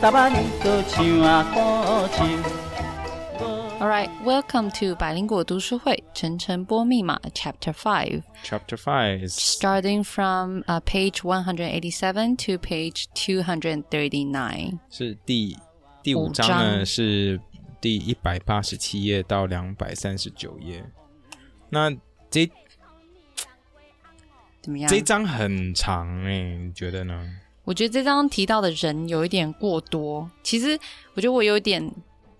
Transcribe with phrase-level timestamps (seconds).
[0.00, 0.12] All
[3.80, 12.36] right, welcome to 百灵果读书会晨晨播密码 Chapter Five, Chapter Five starting from uh, page one hundred eighty-seven
[12.36, 14.78] to page two hundred thirty-nine.
[14.88, 15.56] 是第
[16.04, 17.40] 第五五章呢，章是
[17.80, 20.84] 第一百八十七页到两百三十九页。
[21.70, 21.90] 那
[22.30, 22.48] 这
[24.62, 24.98] 怎么样这？
[24.98, 27.28] 一章很长哎、你觉得呢？
[27.68, 30.26] 我觉得这张提到的人有一点过多。
[30.42, 30.68] 其实
[31.12, 31.86] 我觉得我有点，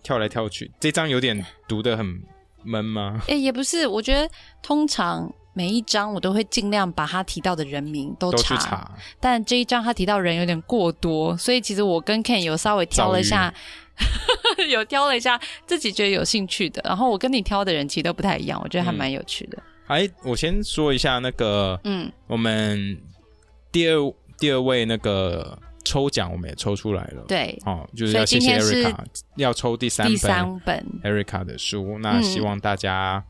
[0.03, 2.23] 跳来跳去，这张有点读的很
[2.65, 3.21] 闷吗？
[3.29, 3.87] 诶，也不是。
[3.87, 4.27] 我觉得
[4.63, 13.53] 通常每一章我都会尽量把他提到的人名都查，但这一章他提到人有点过多，所以其实我跟 Ken 有稍微挑了一下，
[14.71, 16.81] 有挑了一下自己觉得有兴趣的。
[16.87, 19.63] 然后我跟你挑的人其实都不太一样，我觉得还蛮有趣的。
[19.89, 22.99] 哎，我先说一下那个，嗯，我们
[23.71, 23.97] 第二
[24.39, 28.95] 第二位那个抽奖我们也抽出来了，对，哦，就是要谢谢 Erica，
[29.37, 30.87] 要抽第三第本三本。
[31.03, 32.23] Erica 的书，那嗯。
[32.23, 33.25] 希望大家。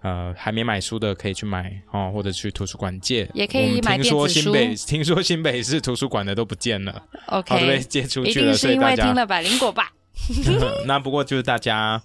[0.00, 4.40] 呃，还没买书的可以去买哦，或者去图书馆借，也可以听说电子书。
[4.40, 9.90] 新北，听说新北市图书馆的都不见了，好都被 OK，借出去了，所以大家听了百灵果吧？
[10.86, 12.00] 那不过就是大家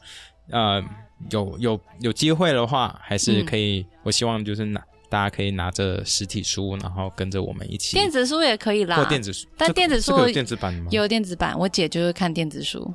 [0.49, 0.83] 呃
[1.29, 4.83] 有有有机会的话，还是可以，我希望就是拿
[5.13, 10.87] 大家可以拿着实体书，然后跟着我们一起电子书也可以啦或，电子书，但这电子书这个有电子版吗？
[10.89, 12.91] 有电子版，我姐就是看电子书。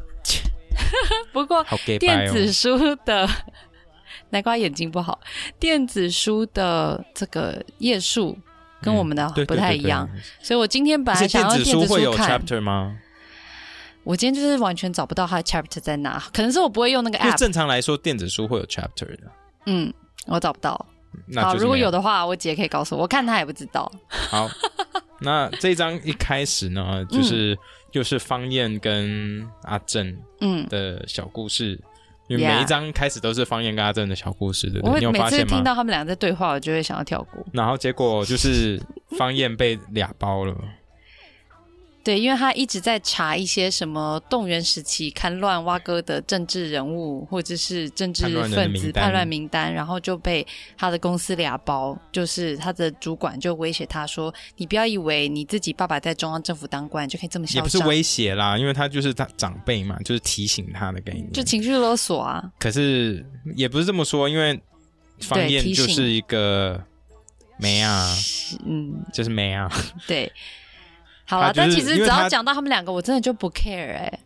[1.32, 1.64] 不过
[2.00, 3.28] 电哦，子书的，
[4.30, 5.20] 南瓜眼睛不好，
[5.60, 8.36] 电子书的这个页数
[8.82, 10.10] 跟我们的不太一样，。
[10.42, 12.98] 所以我今天本来想电子书要电子会有看，chapter 吗？
[14.02, 19.20] 我今天就是完全找不到它的 chapter 在哪，可能是我不会用那个 app，正常来说，电子书会有 chapter 的。
[19.66, 19.94] 嗯，
[20.26, 20.84] 我找不到。
[21.12, 23.90] 好，那好如果有的话，我姐可以告诉我，我看她也不知道。
[24.08, 24.48] 好，
[25.20, 27.58] 那这一章一开始呢，就是
[27.92, 31.80] 又是方燕跟阿正嗯，的小故事，
[32.28, 34.98] 因为每一张开始都是方燕跟阿正的小故事，对不对？
[35.00, 35.46] 你有发现吗？
[35.46, 37.44] 听到他们俩在对话，我就会想要跳过。
[37.52, 38.80] 然后结果就是
[39.18, 40.54] 方燕被俩包了，
[42.04, 61.30] 对，因为他一直在查一些什么动员时期看乱挖哥的政治人物或者是政治分子叛乱名单，然后就被他的公司俩包，就是他的主管就威胁他说：“你不要以为你自己爸爸在中央政府当官就可以这么嚣张，也不是威胁啦，因为他就是他长辈嘛，就是提醒他的概念。
[61.32, 62.42] 就情绪勒索啊。
[62.58, 63.22] 可是
[63.54, 64.58] 也不是这么说，因为
[65.20, 66.82] 方燕就是一个
[67.58, 68.14] 没啊，
[68.64, 69.70] 嗯，就是没啊，
[70.06, 70.32] 对。
[71.28, 74.18] 好了，就是但其实只要讲到他们两个，我真的就不 care 哎、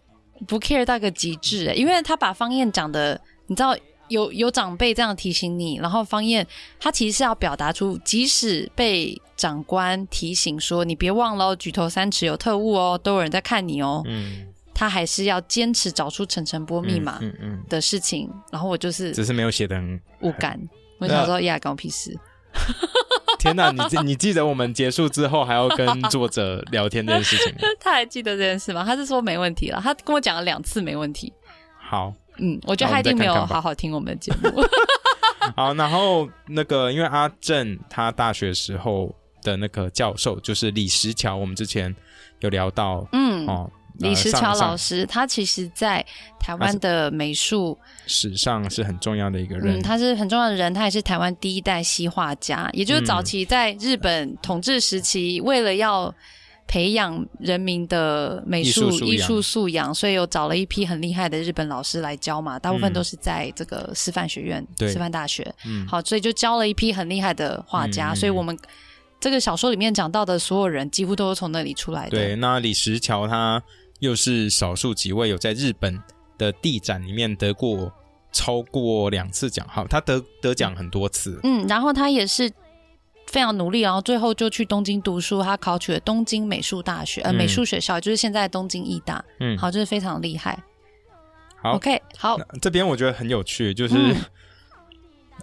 [0.46, 3.76] 不 care 到一个极致哎、因为他把方燕讲的，你知道
[4.08, 6.46] 有有长辈这样提醒你，然后方燕
[6.78, 20.00] 他其实是要表达出，即使被长官提醒说你别忘了哦举头三尺有特务哦，都有人在看你哦，嗯，他还是要坚持找出陈晨波密码嗯嗯，的事情，然后我就是只是没有写的很。
[20.20, 20.56] 无感，
[20.98, 22.16] 我想说呀，关我屁事。
[23.38, 27.58] 天哪，你记你记得我们结束之后还要跟作者聊天这件事情吗？
[27.80, 28.84] 他还记得这件事吗？
[28.84, 31.32] 他是说没问题了，他跟我讲了两次没问题。
[31.78, 34.62] 好嗯，我觉得他一定没有好好听我们的节目。
[35.56, 41.94] 好，然后那个因为阿正他大学时候的那个教授就是李石桥，我们之前
[42.40, 46.04] 有聊到嗯，哦，李石桥老师师，他其实在
[46.40, 56.12] 台湾的美术，史上是很重要的一个人，嗯，他是很重要的人，他也是台湾第一代西画家，也就是早期在日本统治时期，为了要
[56.66, 62.94] 培养人民的美术艺术素养所以有找了一批很厉害的日本老师来教嘛，大部分嗯。
[62.94, 65.54] 都是在这个师范学院、对师范大学。
[65.66, 68.56] 嗯，好，所以就教了一批很厉害的画家，所以我们
[69.20, 72.10] 这个小说里面讲到的所有人，几乎都是从那里出来的。
[72.10, 73.62] 对，那李石桥他
[74.02, 76.02] 又是少数几位有在日本
[76.36, 77.92] 的地展里面得过
[78.32, 82.50] 超过两次奖，好，他得得奖很多次，嗯，然后他也是
[83.28, 87.34] 非常努力，然后最后就去东京读书，他考取了东京美术大学，呃，嗯。
[87.36, 90.60] 美术学校，就是现在东京艺大，嗯，好，就是非常厉害。
[91.62, 91.76] 好。
[91.76, 94.16] OK，好，这边我觉得很有趣，就是、嗯。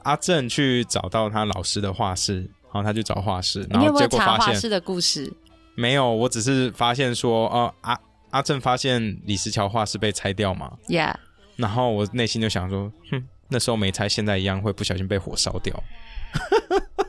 [0.04, 2.42] 阿正去找到他老师的画室，
[2.74, 5.32] 然后他去找画室，然后结果发现查画室的故事？
[5.76, 7.98] 没有，我只是发现说，哦、阿
[8.32, 11.14] 阿正发现李石桥画室被拆掉嘛，Yeah，
[11.56, 15.74] 然后我内心就想说，哼，那时候没拆，现在一样会不小心被火烧掉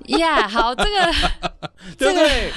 [0.06, 1.12] ，Yeah，好， 这个
[1.98, 2.52] 对不对？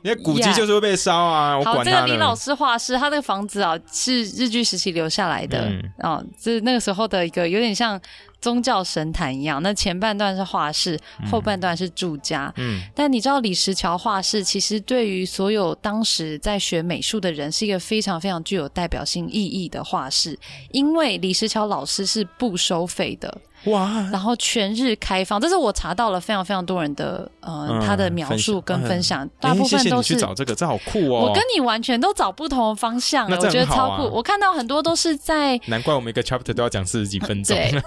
[0.00, 2.36] 你的古迹就是会被烧啊，我好，这个李老呢。
[2.36, 5.68] 师画室，他那个房子啊是日据时期留下来的。
[5.68, 5.92] 嗯。
[5.98, 8.00] 哦，这是那个时候的一个有点像
[8.40, 9.62] 宗教神坛一样。
[9.62, 10.98] 那前半段是画室，
[11.30, 12.52] 后半段是住家。
[12.56, 20.38] 嗯，但你知道李石桥画室其实对于所有当时在学美术的人是一个非常非常具有代表性意义的画室，
[20.70, 25.40] 因为李石桥老师是不收费的，哇，然后全日开放。
[25.40, 31.26] 这是我查到了非常非常多人的呃、嗯他的描述跟分享，大部哎谢谢你分都是去找这个，这好酷哦。
[31.26, 34.04] 我跟你完全都找不同的方向，我觉得超酷。
[34.14, 37.56] 我看到很多都是在难怪我们一个 chapter 都要讲四十几分钟。
[37.56, 37.82] 对，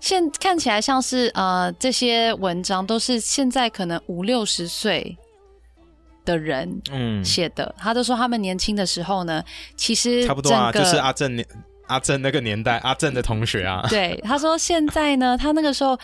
[0.00, 5.16] 现看起来像是呃这些文章都是现在可能五六十岁
[6.24, 9.42] 的人嗯，写的，他都说他们年轻的时候呢，
[9.76, 11.46] 其实差不多啊，就是阿正年
[11.86, 13.84] 阿正那个年代，阿正的同学啊。
[13.90, 15.98] 对，他说现在呢，他那个时候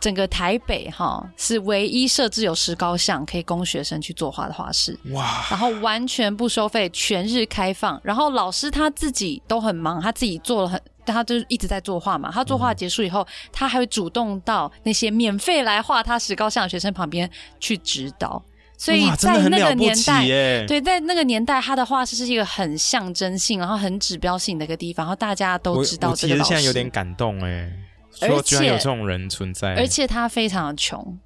[0.00, 4.98] 整个台北哈是唯一设置有石膏像可以供学生去作画的画室。
[5.12, 8.00] 哇，然后完全不收费，全日开放。
[8.04, 12.30] 然后老师他自己都很忙，他自己做了很，他就是一直在作画嘛。
[12.30, 18.42] 他作画结束以后，他还会主动到那些免费来画他石膏像的学生旁边去指导。
[18.78, 20.26] 所以在那个年代，
[20.66, 26.48] 对，在那个年代，他的画室是一个很象征性，然后很指标性的一个地方，然后大家都知道这个老师。
[26.48, 27.72] 现在有点感动哎，
[28.20, 31.18] 而说居然有且这种人存在，而且他非常的穷，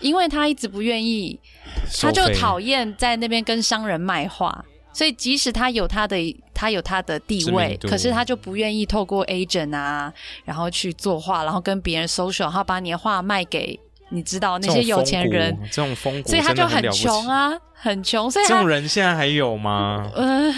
[0.00, 1.38] 因为他一直不愿意
[2.00, 6.16] 他就讨厌在那边跟商人卖画，所以即使他有他的
[6.52, 10.12] 他有他的地位可是他就不愿意透过 agent 啊，
[10.44, 13.78] 然后去作画，然后跟别人 social，然后把你的画卖给
[14.10, 17.26] 你知道那些有钱人，这种风骨，所以他就很穷。
[17.28, 20.10] 啊，很穷，所以这种人现在还有吗？
[20.14, 20.50] 呃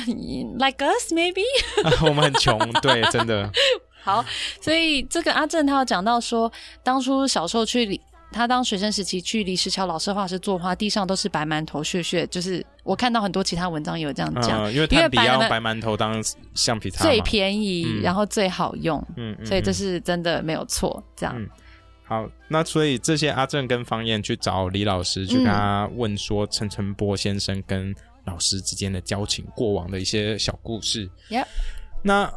[0.59, 1.43] ，like us maybe。
[2.05, 3.51] 我们很穷，对，真的。
[4.03, 4.25] 好，
[4.61, 6.51] 所以这个阿正他有讲到说，
[6.83, 8.01] 当初小时候去李，
[8.33, 16.21] 他当学生时期去李石桥老师画室作画，地上都是白馒头屑屑，就是我看到很多其他文章也有这样讲，嗯，因为因为炭笔要白白馒头当
[16.55, 21.01] 橡皮擦最便宜，嗯然后最好用，嗯，嗯所以这嗯是真的没有错。
[21.15, 21.49] 这样，嗯
[22.12, 22.31] 好。
[22.49, 27.94] 那所以这些阿正跟方燕去找李老师，去跟他问说陈澄波先生跟
[28.25, 31.09] 老师之间的交情、过往的一些小故事。
[31.31, 31.47] Yep
[32.03, 32.32] 那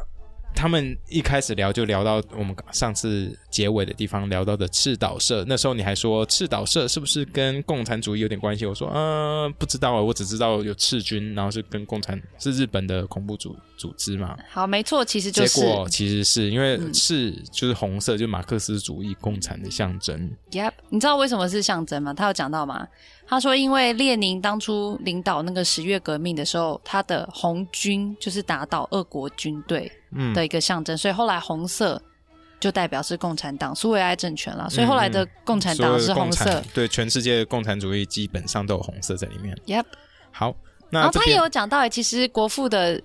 [0.56, 8.64] 他们一开始聊就聊到我们上次结尾的地方聊到的赤岛社，那时候你还说赤岛社是不是跟共产主义有点关系？
[8.64, 14.34] 我说呃不知道啊，我只知道有赤军，然后是跟共产是日本的恐怖组组织嘛。
[14.50, 20.30] 好，没错，其实就是结果其实是因为嗯赤就是红色，就是马克思主义共产的象征。
[20.52, 22.14] Yep，你知道为什么是象征吗？
[22.14, 22.88] 他有讲到吗？
[23.26, 32.00] 他说，因为列宁当初领导那个十月革命的时候，他的红军就是打倒俄国军队嗯，的一个象征，所以后来红色
[32.60, 36.62] 就代表是共产党苏维埃政权了，所以后来的共产党是红色。
[36.72, 39.56] 对，全世界的共产主义基本上都有红色在里面。
[39.66, 39.84] Yep，
[40.30, 40.54] 好，
[40.90, 43.02] 然后他也有讲到，欸其实国父的。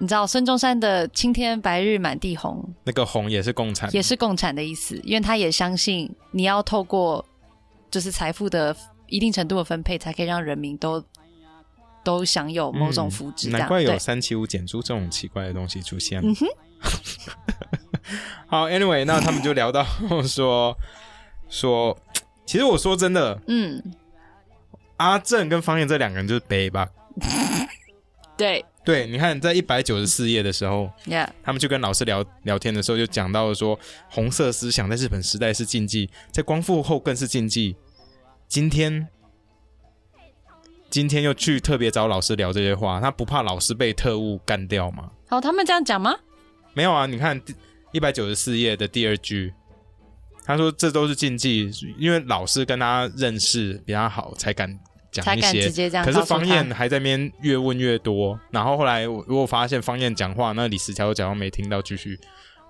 [0.00, 7.24] 你知道孙中山的“青天白日满地红那个红也是共”产，也是共产的意思，因为他也相信你要透过
[7.90, 8.72] 就是财富的
[9.08, 11.04] 一定程度的分配，才可以让人民都
[12.04, 13.50] 都享有某种福祉。
[13.50, 16.20] 嗯难怪有，三七五减租这种奇怪的东西出现。
[16.22, 16.46] 嗯哼，
[18.46, 19.84] 好，Anyway，那他们就聊到
[20.26, 20.76] 说
[21.48, 21.98] 说，
[22.46, 23.82] 其实我说真的，嗯，
[24.96, 26.88] 阿正跟方燕这两个人就是背吧。
[28.38, 33.78] 对对，你看在一百九十四页的时候，，Yeah，他们就跟老师聊聊天的时候，就讲到了说，
[34.08, 37.76] 红色思想在日本时代是禁忌，在光复后更是禁忌。
[38.48, 39.06] 今天，
[40.88, 45.10] 今天又去特别找老师聊这些话，他不怕老师被特务干掉吗？
[45.28, 46.16] 哦，他们这样讲吗？
[46.72, 47.40] 没有啊，你看
[47.92, 49.52] 一百九十四页的第二句，
[50.44, 54.78] 他说这都是禁忌，因为老师跟他认识比较好，才敢
[55.12, 55.70] 讲一些直。
[55.70, 56.10] 接这样可。
[56.10, 62.18] 是方燕还在那边越问越多，然后后来我我发现方燕讲话，那李石桥假装没听到，继续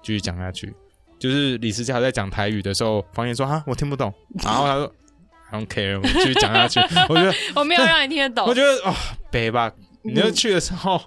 [0.02, 0.75] 继续讲下去。
[1.21, 4.12] 就是李石桥在讲台语的时候，方燕说：“啊，我听不懂。”
[4.43, 4.93] 然后他说
[5.50, 8.55] ：“I don't care，我继续讲下去。”我觉得， 我没有让你听得懂我。
[8.55, 8.95] 觉得哦，
[9.31, 11.00] 北吧，你就嗯去的时候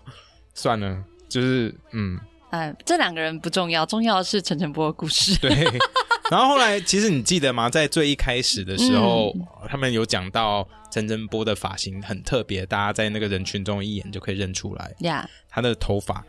[0.53, 2.19] 算了，就是嗯，
[2.51, 5.37] 哎，这两个人不重要，重要的是陈晨波的故事。
[5.39, 5.51] 对。
[6.31, 7.69] 然后后来，其实你记得吗？
[7.69, 16.23] 在最一开始的时候，嗯他们有讲到陈晨波的发型很特别，大家在那个人群中一眼就可以认出来呀他的头发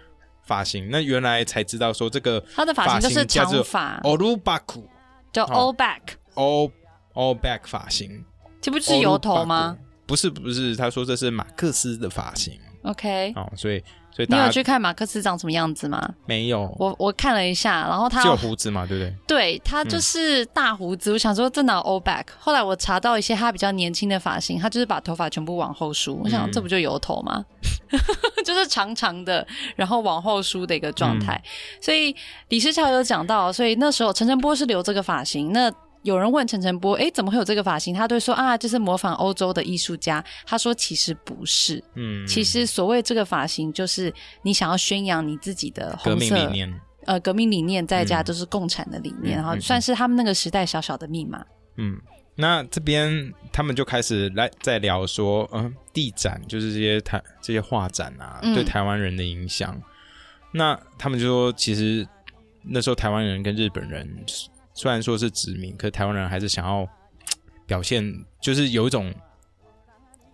[0.44, 0.88] 发型。
[0.90, 4.82] 那原来才知道说这个他的发型就是叫发 u b a k
[5.32, 6.00] 叫哦 all back，
[7.14, 8.24] all back 发型，
[8.60, 9.76] 这不是油头吗
[10.06, 12.52] 不是不是，他说这是马克思的发型
[12.82, 16.12] ？OK，哦，所以所以你有去看马克思长什么样子吗？
[16.26, 19.14] 没有我我看了一下，然后他只有胡子嘛，对不对？
[19.26, 22.26] 对他就是大胡子，我想说这哪 all back？
[22.38, 27.44] 后来我查到一些他比较年轻的发型，他就是把头发全部往后梳，我想嗯这不就油头吗？
[28.44, 31.40] 就是长长的，然后往后梳的一个状态。
[31.80, 32.14] 所以
[32.48, 35.52] 李世桥有讲到，所以那时候陈晨波是留这个发型。
[35.52, 37.94] 那有人问陈晨波，哎，怎么会有这个发型？
[37.94, 40.24] 他对说啊，就是模仿欧洲的艺术家。
[40.44, 51.44] 他说其实不是，嗯，其实所谓这个发型，就是你想要宣扬你自己的革命红色理念，呃革命理念，再加嗯就是共产的理念，嗯然后嗯算是他们那个时代小小的密码。
[51.76, 52.00] 嗯，
[52.34, 59.80] 那这边他们就开始来在聊说，嗯，地展就是这些台这些画展啊，嗯对台湾人的影响。
[60.52, 62.06] 那他们就说，其实
[62.62, 64.06] 那时候台湾人跟日本人
[64.74, 66.88] 虽然说是殖民，可是台湾人还是想要
[67.66, 69.12] 表现，就是有一种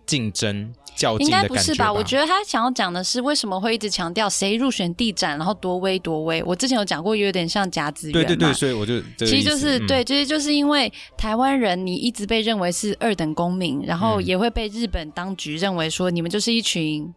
[0.05, 1.93] 竞争较劲应该的感觉不是吧？
[1.93, 6.41] 我觉得他想要讲的是为什么会一直强调谁入选地展，然后多威多威。
[6.43, 8.13] 我之前有讲过，有点像甲子园。
[8.13, 17.13] 对对对，所以我就其实就是、嗯对，其实就是因为台湾人你一直被认为是二等公民，然后嗯也会被日本当局认为说你们就是一群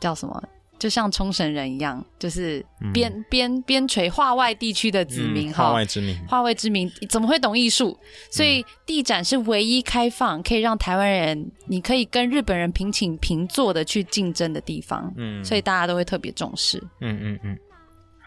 [0.00, 0.42] 叫什么，
[0.78, 5.64] 就像冲绳人一样，就是边、边边陲化外地区的子民嗯哈。
[5.64, 7.98] 化外之民，化外之民怎么会懂艺术？
[8.30, 16.78] 所以地展是唯一开放可以让台湾人，你可以跟日本人平起平坐的去竞争的地方，嗯，所以大家都会特别重视。
[17.00, 17.58] 嗯嗯嗯，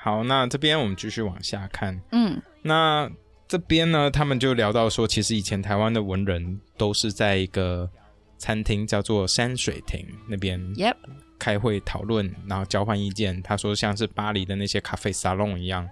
[0.03, 1.99] 好，那这边我们继续往下看。
[2.11, 3.09] 嗯那
[3.47, 7.89] 这边呢，他们就聊到说，其实以前台湾的文人都是在一个
[8.37, 10.95] 餐厅叫做山水亭那边，Yep，
[11.41, 13.41] 开会讨论，然后交换意见。
[13.41, 15.89] 他说像是巴黎的那些咖啡沙龙一样。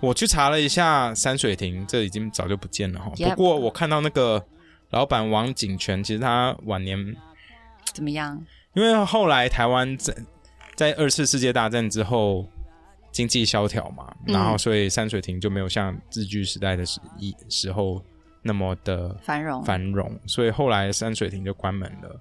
[0.00, 3.12] 我去查了一下山水亭，这已经早就不见了哈。
[3.16, 4.44] 不过我看到那个
[4.90, 6.98] 老板王景泉，其实他晚年
[7.92, 8.44] 怎么样？
[8.74, 10.12] 因为后来台湾在
[10.74, 12.44] 在二次世界大战之后
[13.12, 18.02] 经济萧条嘛，嗯然后所以山水亭就没有像日据时代的时一时候
[18.42, 22.20] 那么的繁荣，繁荣，所以后来山水亭就关门了。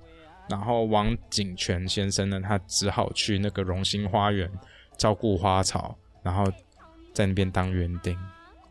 [0.51, 4.51] 然后王景泉先生呢，他只好去那个荣兴花园
[4.98, 6.43] 照顾花草，然后
[7.13, 8.15] 在那边当园丁。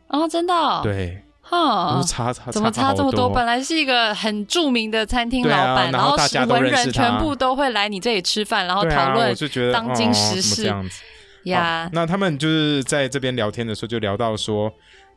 [0.08, 3.30] 哦，真的、哦，，对，哈我，差差怎么差这么多？
[3.30, 9.34] 本来是一个很著名的餐厅老板，然后后大家都文人全部都会来你这里吃饭，然后讨论
[9.72, 11.02] 当今哦时事这样子。
[11.44, 11.88] 呀。
[11.92, 14.70] 那他们就是在这边聊天的时候，就聊到说，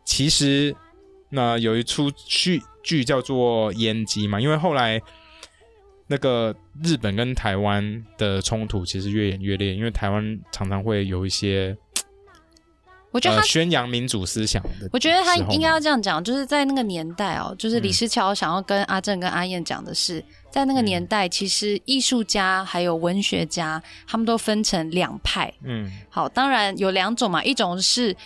[0.05, 0.75] 其实
[1.29, 5.01] 那有一出剧剧叫做《烟机》嘛，因为后来
[6.07, 12.03] 那个日本跟台湾的冲突其实越演越烈，因为台湾常常会有一些呃
[13.11, 25.53] 我觉得他宣扬民主思想的，我觉得他应该要这样讲，就是在那个年代哦，就是李嗯石桥想要跟阿正跟阿燕讲的是，在那个年代，其实艺术家还有文学家，他们都分成两派。
[25.63, 28.17] 嗯好，当然有两种嘛，一种是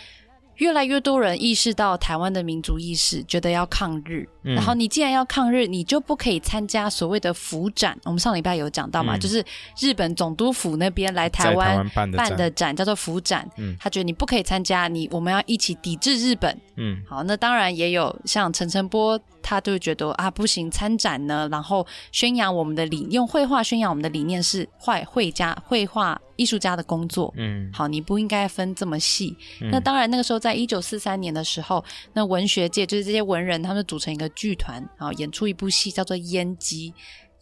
[0.56, 4.26] 越来越多人意识到台湾的民族意识，觉得要抗日。
[4.48, 7.96] 嗯然后你既然要抗日，你就不可以参加所谓的府展。
[8.04, 9.44] 我们上礼拜有讲到嘛，嗯就是
[9.78, 16.58] 日本总督府那边来台湾湾办的展展叫做府展，嗯他觉得你不可以参加，你我们要一起抵制日本。
[16.76, 27.34] 嗯好，那当然也有像陈澄波，他就觉得啊不行，参展呢，然后宣扬我们的理，用绘画宣扬我们的理念是坏绘家、绘画艺术家的工作。
[27.36, 29.36] 嗯好，你不应该分这么细。
[29.60, 36.92] 嗯那当然，那个时候在一九四三年的时候，那文学界就是这些文人，他们组成一个剧团，然后演出一部戏叫做《阉鸡》。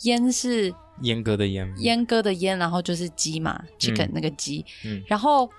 [0.02, 0.72] 阉是
[1.02, 4.64] 阉割的阉，阉割的阉，然后就是鸡嘛，chicken 嗯那个鸡。
[4.84, 5.50] 嗯然后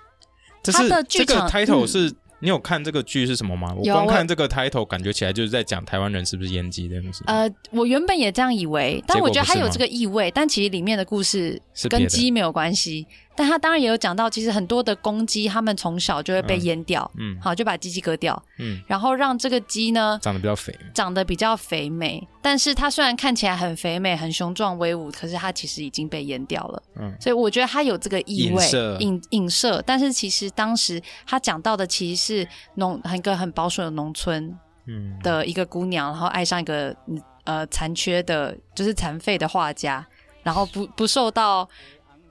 [0.64, 3.74] 他的剧场 title 嗯是、你有看这个剧是什么吗？
[3.76, 7.22] 我光看这个 title 感觉起来就是在讲台湾人是不是阉鸡这件事。
[7.26, 13.06] 呃，我原本也这样以为，但我觉得它有这个意味，但其实里面的故事跟鸡没有关系。
[13.38, 16.60] 但他当然也有讲到，其实很多的公鸡，他们从小就会被嗯。
[16.60, 17.40] 阉掉，嗯。
[17.40, 20.76] 好就把鸡鸡割掉，嗯，然后让这个鸡呢长得比较肥。
[20.92, 26.82] 长得比较肥美，但是它虽然看起来很肥美、很雄壮威武，可是它其实已经被阉掉了。
[26.96, 27.14] 嗯。
[27.20, 28.96] 所以我觉得它有这个意味影射。
[28.98, 34.52] 影影射，但是其实当时他讲到的其实是农一个很保守的农村
[34.86, 35.16] 嗯。
[35.22, 40.04] 的一个姑娘，然后爱上一个嗯呃残缺的，就是残废的画家，
[40.42, 41.68] 然后不不受到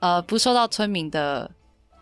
[0.00, 1.50] 呃不受到村民的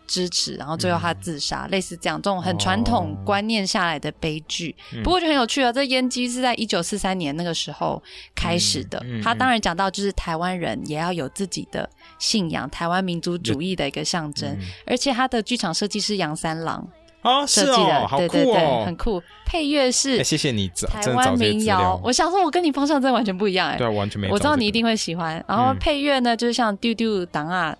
[0.07, 4.75] 支持，然后最后他自杀，类似这样这种很传统哦观念下来的悲剧。
[4.93, 8.01] 嗯不过就很有趣啊，这烟机是在一九四三年那个时候
[8.33, 8.97] 开始的。
[9.03, 11.89] 嗯嗯他当然讲到就是台湾人也要有自己的
[12.19, 14.49] 信仰，台湾民族主义的一个象征。
[14.49, 16.87] 嗯而且他的剧场设计师杨三郎
[17.23, 18.95] 哦，是设计的，对对对，哦很！
[18.95, 19.21] 酷。
[19.45, 21.99] 配乐是哎，谢谢你找台湾民谣，。
[22.03, 24.29] 我想说，我跟你方向真的完全不一样哎、对啊，完全没。
[24.29, 25.43] 我知道你一定会喜欢。
[25.47, 27.75] 然后嗯配乐呢，就是像丢丢档啊，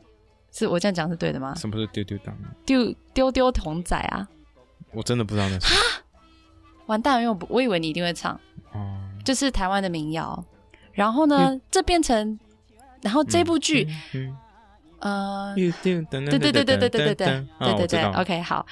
[0.58, 1.54] 是我这样讲是对的吗？
[1.56, 2.36] 什么是丢丢当，
[2.66, 4.28] 丢丢丢童仔啊，
[4.92, 5.76] 我真的不知道那是。
[6.88, 8.34] 完蛋了，因为我我以为你一定会唱，
[8.74, 10.44] 哦，就是台湾的民谣。
[10.94, 12.40] 然后呢，嗯这变成
[13.04, 14.36] 然后这部剧，嗯，
[15.00, 18.66] 呃，对对对对对对对对对对对，OK 好。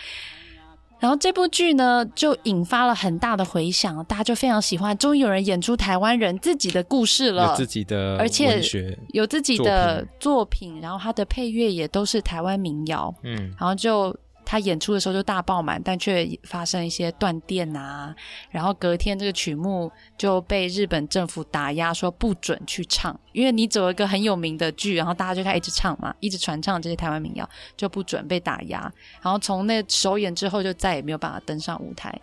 [1.00, 4.98] 然后这部剧呢，就引发了很大的回响，大家就非常喜欢。
[4.98, 18.16] 终于有人演出台湾人自己的故事了，有自己的，而且，有自己的作品，然后他的配乐也都是台湾民谣，嗯，然后就他演出的时候就大爆满，但却发生一些断电啊，
[18.52, 28.80] 然后隔天这个曲目就被日本政府打压，说不准去唱，因为你走一个很有名的剧，然后大家就开始一直唱嘛，一直传唱这些台湾民谣，就不准被打压，
[29.22, 32.14] 然后从那首演之后就再也没有办法登上舞台。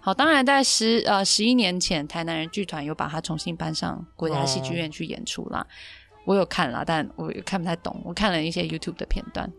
[0.00, 5.66] 好，当然在十呃十一年前，台南人剧团有把它重新搬上国家戏剧院去演出啦。
[6.24, 8.00] 我有看啦，但我看不太懂。
[8.04, 9.50] 我看了一些 YouTube 的片段，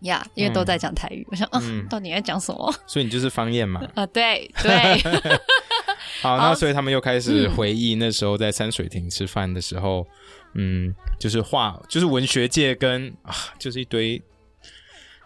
[0.00, 1.48] 呀、因为都在讲台语，我想，
[1.88, 2.74] 到底在讲什么？
[2.86, 3.82] 所以你就是方燕嘛。
[3.94, 5.02] 啊，对对，
[6.20, 10.06] 好，那所以他们又开始回忆那时候在山水亭吃饭的时候，
[10.54, 14.22] 嗯，就是画，就是文学界跟啊，就是一堆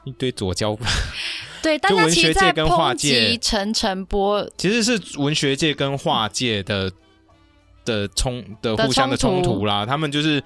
[0.05, 0.77] 一堆左交，
[1.63, 6.91] 对，大家文学其实在界跟画抨界击陈晨波，其实是文学界跟画界的
[7.85, 9.85] 的冲的的互相的冲突啦。
[9.85, 10.43] 他们就是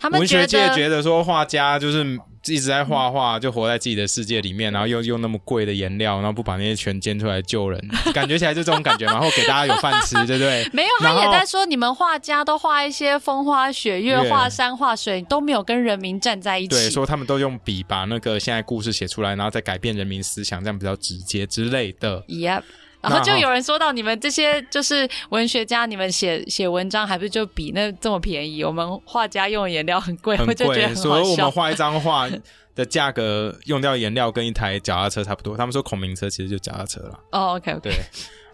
[0.00, 7.80] 他们文学界觉得说画家就是一直在画画，就活在自己的世界里面，然后又用那么贵的颜料，然后不把那些全捐出来救人，
[8.12, 10.68] 感觉起来就这种感觉嘛，然后给大家有饭吃， 对不对？
[10.72, 16.68] 没有，他也在说你们画家都画一些风花雪月、月画山画水，都没有跟人民站在一起。
[16.68, 22.22] 对，说他们都用笔把那个现在故事写出来，然后再改变人民思想，这样比较直接之类的。
[22.28, 22.62] Yep。
[23.02, 28.62] 那然后就有人说到你们这些就是文学家，你们写写文章还不是就比那这么便宜？
[28.64, 31.50] 我们画家用的颜料很贵，很我就觉得贵，很好笑所以我们。
[31.50, 32.28] 画一张画
[32.74, 35.56] 的价格用掉颜料跟一台脚踏车差不多。
[35.56, 37.92] 他们说孔明车其实就脚踏车了，哦，OK OK，对。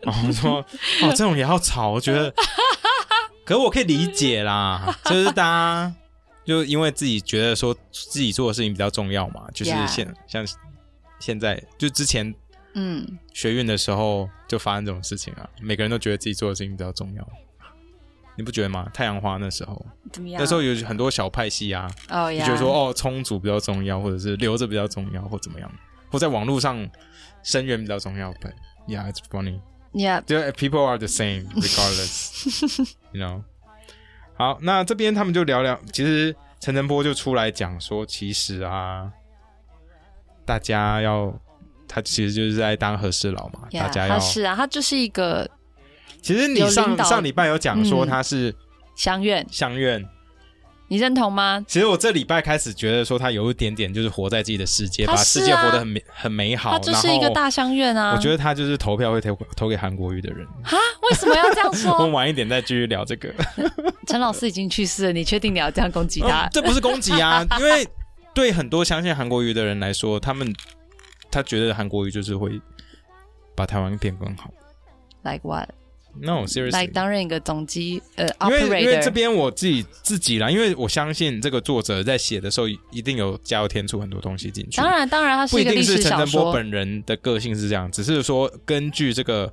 [0.02, 0.56] 然后说
[1.02, 2.32] 哦，这种也要吵，我觉得，
[3.44, 5.94] 可是我可以理解啦，就是大家
[6.44, 10.46] 就因为自己觉得说自己做的事情比较重要嘛，就是现像
[11.20, 12.34] 现在就之前
[12.74, 17.28] 嗯，学运的时候就发生这种事情啊，每个人都觉得自己做的事情比较重要，
[18.36, 18.88] 你不觉得吗？
[18.94, 20.40] 太阳花那时候，怎么样？
[20.40, 25.72] 那时候有很多小派系啊，哦呀，就觉得说哦，充足比较重要，或者是留着比较重要，或怎么样，
[26.10, 26.88] 或在网络上
[27.42, 28.32] 声援比较重要。
[28.34, 28.52] But
[28.86, 32.92] yeah, it's funny.，Yeah，就 people are the same regardless.
[33.12, 33.42] you know.
[34.36, 39.10] 好，那这边他们就聊聊，其实陈晨波就出来讲说，其实啊，
[40.44, 41.36] 大家要。
[41.88, 44.14] 他其实就是在当和事佬嘛 Yeah，大家要。
[44.14, 45.50] 他是啊，他就是一个
[46.22, 48.54] 其实你上上礼拜有讲说嗯他是
[48.94, 50.04] 相愿，相愿，
[50.88, 51.64] 你认同吗？
[51.68, 56.72] 其实我这礼拜开始觉得说他有一点点就是活在自己的世界，把世界活得很美很美好。
[56.72, 58.12] 他就是一个大相愿啊。
[58.14, 60.46] 我觉得他就是投票会投投给韩国瑜的人。
[60.64, 60.72] 啊，
[61.02, 62.12] 为什么要这样说 我们？
[62.12, 63.32] 晚一点再继续聊这个。
[64.08, 66.48] 陈老师已经去世了，你确定你要这样攻击哦他？
[66.50, 67.86] 这不是攻击啊，因为
[68.34, 70.50] 对很多相信韩国瑜的人来说，他们
[71.30, 72.60] 他觉得韩国瑜就是会
[73.54, 74.50] 把台湾变更好。
[75.22, 76.80] Like what？No, seriously.
[76.80, 79.10] Like 担任一个总机呃因为因为这。
[79.10, 84.76] 边我自己自己啦，因为我相信这个作者在写的时候一定有加油添醋很多东西进去。
[84.78, 86.26] 当然，当然，他不一定是陈小说。
[86.26, 89.52] 晨波本人的个性是这样，只是说根据这个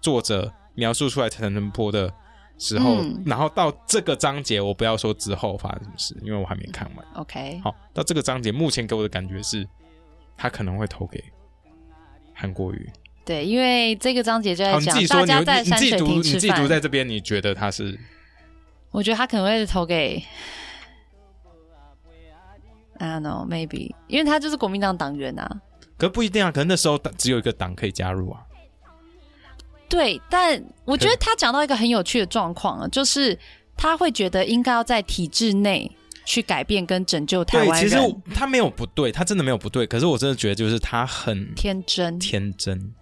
[0.00, 2.12] 作者描述出来陈晨波的
[2.58, 7.06] 时候，嗯然后到这个章节，我不要说之后发生什么事，因为我还没看完。
[7.14, 9.66] OK，好，到这个章节，目前给我的感觉是，
[10.40, 11.22] 他可能会投给
[12.32, 12.90] 韩国瑜。
[13.26, 16.66] 对，因为这个章节就在讲大家在你你自己读，山水亭你自己读。
[16.66, 18.00] 在这边，你觉得他是
[18.90, 20.24] 我觉得他可能会投给
[22.96, 25.60] ，I don't know，maybe，因为他就是国民党党员啊。
[25.98, 28.40] 可不一定啊，可能那时候只有一个党可以加入啊。
[29.90, 33.38] 对，但我觉得他讲到一个很有趣的状况啊，就是
[33.76, 37.96] 他会觉得应该要在体制内去改变跟拯救台对，湾其实。
[38.34, 42.18] 他没有不对，他真的没有不对，可是我真的觉得就是他很天真。
[42.18, 42.92] 天真，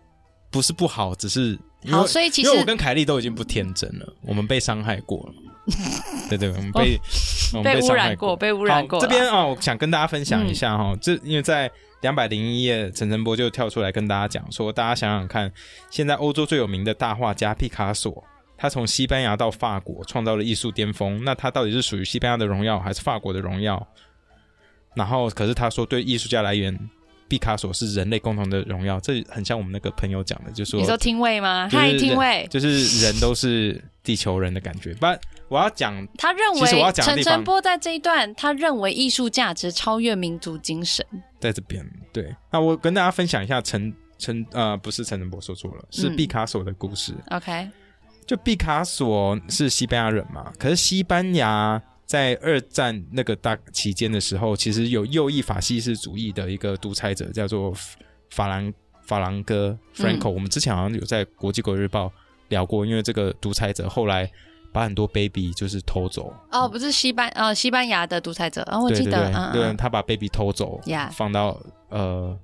[0.51, 5.35] 不是不好，只是因为好，所以其实我跟凯莉都已经不天真了，我们被伤害过了。
[6.31, 6.99] 对对，我们被、
[7.63, 8.99] 被污染过，被污染过。
[9.01, 15.53] 这边啊、我想跟大家分享一下嗯哈、这因为在两百零一页，陈晨波就跳出来跟大家讲说，大家想想看，
[15.91, 18.25] 现在欧洲最有名的大画家毕卡索，
[18.59, 23.87] 他从西班牙到法国创造了艺术巅峰，那他到底是属于西班牙的荣耀还是法国的荣耀？
[24.95, 26.77] 然后，可是他说，对艺术家来源，
[27.29, 31.69] 毕卡索是人类共同的荣耀，这很像我们那个朋友讲的，就说你说听位吗？
[31.69, 32.49] 就是嗨，听人位。
[32.51, 34.93] 就是人都是地球人的感觉。
[34.95, 35.07] 不，
[35.49, 41.07] 我要讲他认为陈晨波在这一段，他认为艺术价值超越民族精神。
[41.39, 47.15] 在这边，对，那我跟大家分享一下陈陈呃，不是陈晨波说错了，是嗯毕卡索的故事。
[47.31, 47.69] OK，
[48.29, 57.73] 就毕卡索是西班牙人嘛，可是西班牙在二战那个大期间的时候，其实有右翼法西斯主义的一个独裁者叫做
[58.31, 58.73] 法兰
[59.07, 62.13] 法兰哥 Franco，、我们之前好像有在国际国日报
[62.49, 64.31] 聊过，因为这个独裁者后来
[64.73, 69.53] 把很多 baby 就是偷走，哦，不是西班呃西班牙的独裁者，啊，我对对对，记得，嗯。
[69.53, 70.79] 对，嗯，他把 baby 偷走
[71.13, 72.39] 放到呃，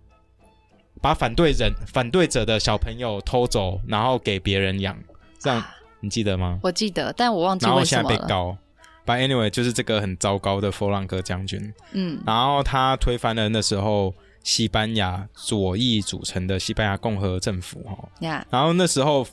[1.02, 4.96] 把反对人反对者的小朋友偷走，然后给别人养，
[5.44, 5.62] 这样
[6.00, 6.58] 你记得吗？
[6.62, 8.16] 我记得，但我忘记然后现为什么了。
[8.16, 8.58] 在被告。
[9.06, 19.26] But anyway，就是这个很糟糕的佛朗哥将军，嗯然后他推翻了那时候西班牙左翼组成的西班牙共和政府哈，呀，然后那时候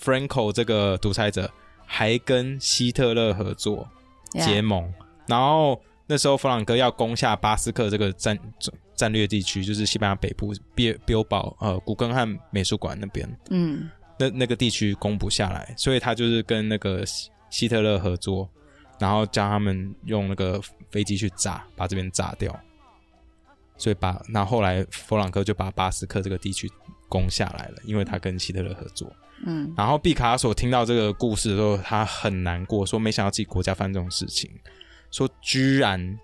[0.00, 1.50] Franco 这个独裁者
[1.84, 3.86] 还跟希特勒合作，
[4.32, 4.90] 呀结盟。
[5.26, 8.38] 然后那时候弗朗哥要攻下巴斯克这个战
[8.94, 18.48] 战略地区，就是西班牙北部比标堡呃古根汉美术馆那边，嗯那那个地区攻不下来，所以他就是跟那个希希特勒合作，
[18.98, 22.58] 然后叫他们用那个飞机去炸，把这边炸掉。
[23.76, 26.68] 所以把那后来弗朗克就把巴斯克这个地区
[27.08, 29.08] 攻下来了，因为他跟希特勒合作。
[29.46, 34.50] 嗯然后毕卡索听到这个故事的时候，他很难过，说没想到自己国家发生这种事情，
[35.12, 36.18] 说居然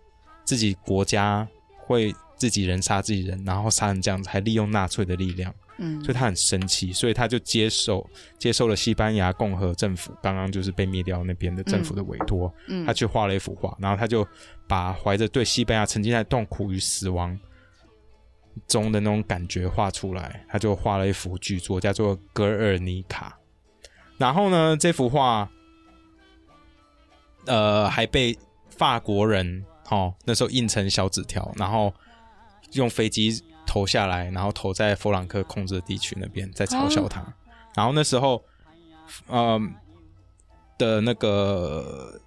[0.45, 1.47] 自己国家
[1.79, 8.09] 会自己人杀自己人，然后杀人这样子，还利用纳粹的力量，嗯所以他很生气，所以他就接受
[8.39, 14.27] 接受了西班牙共和政府刚刚就是被灭掉那边的政府的委托，嗯他去画了一幅画，然后他就
[14.67, 17.39] 把怀着对西班牙曾经在痛苦与死亡
[18.69, 23.39] 中的那种感觉画出来，他就画了一幅巨作，叫做《格尔尼卡》。
[24.17, 25.51] 然后呢，这幅画，
[27.47, 28.39] 呃，还被
[28.71, 31.93] 法国人哦那时候印成小纸条，然后
[32.75, 37.25] 用飞机投下来，然后投在弗朗克控制的地区那边，在嘲笑他。
[37.75, 38.43] 然后那时候，
[39.29, 39.75] 嗯、
[40.79, 42.21] 的那个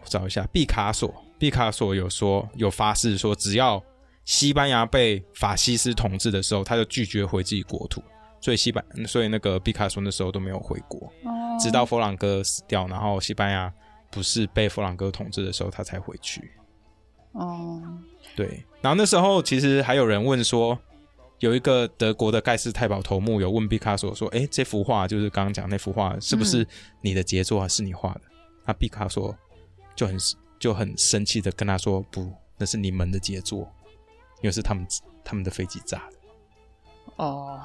[0.00, 3.82] 我找一下，毕卡索，毕卡索有说有发誓说，只要
[4.24, 8.02] 西班牙被法西斯统治的时候，他就拒绝回自己国土。
[8.42, 13.70] 所以西班，所以那个毕卡索那时候都没有回国，哦直到弗朗哥死掉，然后西班牙
[14.10, 16.50] 不是被弗朗哥统治的时候，他才回去。
[17.32, 17.80] 哦，
[18.34, 20.78] 对，然后那时候其实还有人问说，
[21.38, 26.66] 有一个德国的盖世太保头目有问毕卡索说：“诶，这幅画就是刚刚讲那幅画，是不是
[27.00, 28.22] 你的杰作，还是你画的？”
[28.66, 29.34] 那毕卡索
[29.94, 30.18] 就很
[30.58, 33.60] 就很生气的跟他说：“不，那是你们的杰作，
[34.42, 34.86] 因为是他们
[35.24, 36.16] 他们的飞机炸的，
[37.16, 37.60] 哦，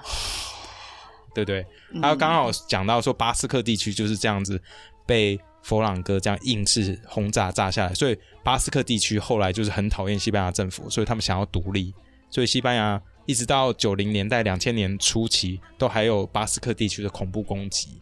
[1.34, 2.02] 对不对？”嗯。
[2.02, 4.62] 还有刚好讲到说巴斯克地区就是这样子
[5.06, 11.92] 被佛朗哥这样硬是轰炸炸下来，所以巴斯克地区后来就是很讨厌西班牙政府，所以他们想要独立，
[12.30, 18.00] 所以西班牙一直到九零年代、两千年初期都还有巴斯克地区的恐怖攻击，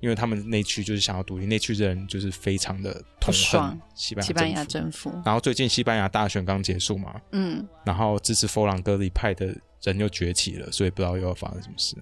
[0.00, 5.08] 因为他们那区就是想要独立，那区的人就是非常的痛恨西班牙西班牙政府。
[5.08, 11.96] 政府，然后最近西班牙大选刚结束嘛，嗯，然后支持佛朗哥一派的人又崛起了，所以不知道又要发生什么事。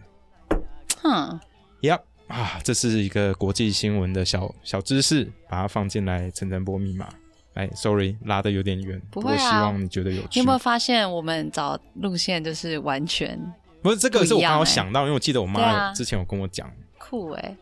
[1.03, 1.39] 哼
[1.83, 7.09] ，Yep 啊，这是一个国际新闻的小小知识，把它放进来陈晨波密码。
[7.55, 10.53] 哎，sorry，拉的有点远，不会啊过希望你觉得有趣你有没。
[10.53, 13.39] 有发现我们找路线就是完全
[13.83, 17.57] 不是这个是我刚好想到，因为我记得我妈之前有跟我讲，酷哎、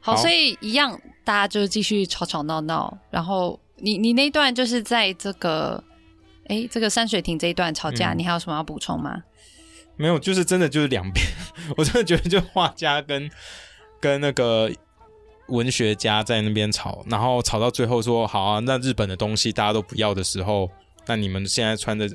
[0.00, 2.96] 好，好所以一样，大家就继续吵吵闹闹。
[3.10, 5.82] 然后你你那段就是在这个，
[6.46, 9.24] 哎，这个山水亭这一段吵架，嗯你还有什么要补充吗？
[9.96, 11.26] 没有，就是真的就是两边，
[11.76, 13.28] 我真的觉得就画家跟
[14.02, 14.68] 跟那个
[15.46, 20.68] 文学家在那边吵，然后吵到最后说好啊，那日本的东西大家都不要的时候，
[21.06, 22.10] 那你们现在穿的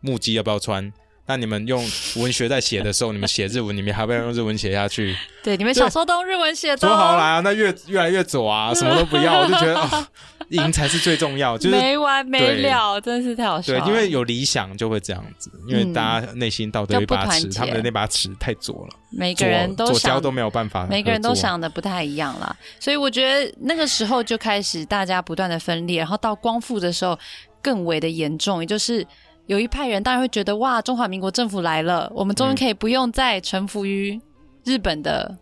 [0.00, 0.92] 木屐要不要穿？
[1.24, 1.82] 那你们用
[2.16, 5.16] 文学在写的时候，你们写日文，你们还不要用日文写下去？
[5.42, 10.08] 对，你们小时候都用日文写的好来啊，那越越来越左啊，什么都不要，我就觉得啊，
[10.52, 27.18] 赢才是最重要， 就是没完没了，真是太好笑对，因为有理想就会这样子，因为嗯大家内心道德有一把尺，他们的那把尺太左了，每个人都想左交都没有办法，每个人都想的不太一样啦，所以我觉得那个时候就开始大家不断的分裂，然后到光复的时候
[27.62, 29.06] 更为的严重，也就是
[29.46, 34.20] 有一派人当然会觉得哇，中华民国政府来了，我们终于可以不用再臣服于
[34.64, 35.36] 日本的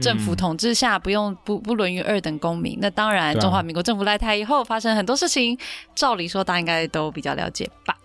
[0.00, 2.78] 政府嗯统治下，不用不不沦于二等公民。
[2.80, 5.58] 那当然，中华民国政府来台以后发生很多事情，
[5.94, 7.96] 照理说大家应该都比较了解吧？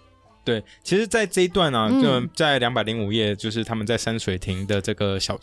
[0.46, 5.40] 对，其实，在这一段啊，嗯就在两百零五页，就是他们在山水亭的这个小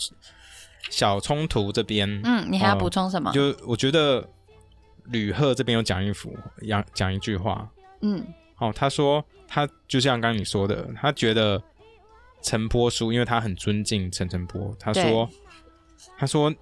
[0.91, 3.33] 小冲突这边，嗯，你还要补充什么？
[3.33, 4.29] 就我觉得
[5.07, 6.37] 吕赫这边有讲一幅，
[6.69, 7.67] 讲讲一句话，
[8.03, 8.23] 嗯
[8.59, 11.63] 哦，他说他就像刚刚你说的，他觉得
[12.43, 15.27] 陈波书，因为他很尊敬陈澄波，他说
[16.21, 16.55] 他说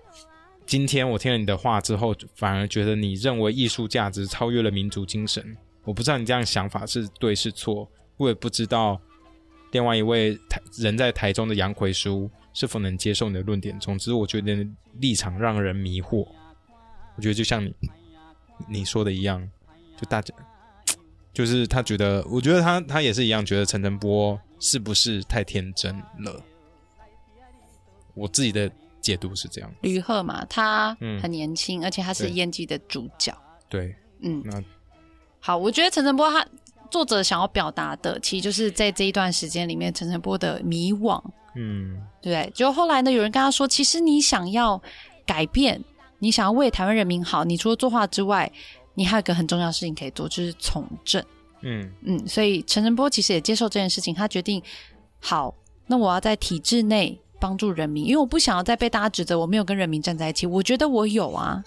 [0.65, 5.57] 今天我听了你的话之后，反而觉得你认为艺术价值超越了民族精神。
[5.83, 9.01] 我不知道你这样想法是对是错，我也不知道
[9.73, 13.77] 另外一位台人在台中的杨奎书是否能接受你的论点。
[13.81, 14.65] 总之，我觉得
[15.01, 16.25] 立场让人迷惑。
[17.17, 17.75] 我觉得就像你
[18.69, 19.45] 你说的一样，
[19.97, 20.33] 就大家
[21.35, 26.41] 就是他觉得，我觉得他他也是一样，觉得陈晨波是不是太天真了？
[28.15, 28.71] 我自己的
[29.09, 29.75] 解读是这样。
[29.81, 33.35] 吕赫嘛，他嗯很年轻，而且他是对演技的主角。
[33.67, 34.63] 对，嗯，那
[35.41, 36.47] 好，我觉得陈晨波他
[36.91, 41.19] 作者想要表达的，其实就是在这一段时间里面，陈晨波的迷惘，
[41.57, 42.53] 嗯对？
[42.55, 44.79] 就后来呢，有人跟他说，其实你想要
[45.25, 45.83] 改变，
[46.19, 48.53] 你想要为台湾人民好，你除了作画之外，
[48.93, 51.25] 你还有一个很重要的事情可以做，就是从政。
[51.63, 54.63] 嗯嗯，所以陈晨波其实也接受这件事情，他决定，
[55.19, 55.55] 好，
[55.87, 60.47] 那我要在体制内帮助人民，因为我不想要再被大家指责我没有跟人民站在一起。
[60.47, 61.63] 我觉得我有啊，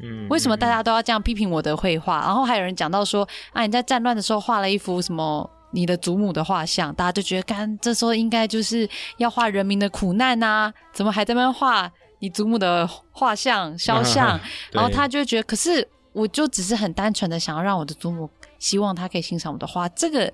[0.00, 2.20] 嗯，为什么大家都要这样批评我的绘画？
[2.20, 14.38] 然后还有人讲到说，啊，你在战乱的时候画了一幅什么你的祖母的画像，大家就觉得，干这时候应该就是要画人民的苦难呐、怎么还在那边画你祖母的画像肖像？
[14.72, 20.32] 然后他就会觉得，可是我就只是很单纯的想要让我的祖母，希望他可以欣赏我的画，这个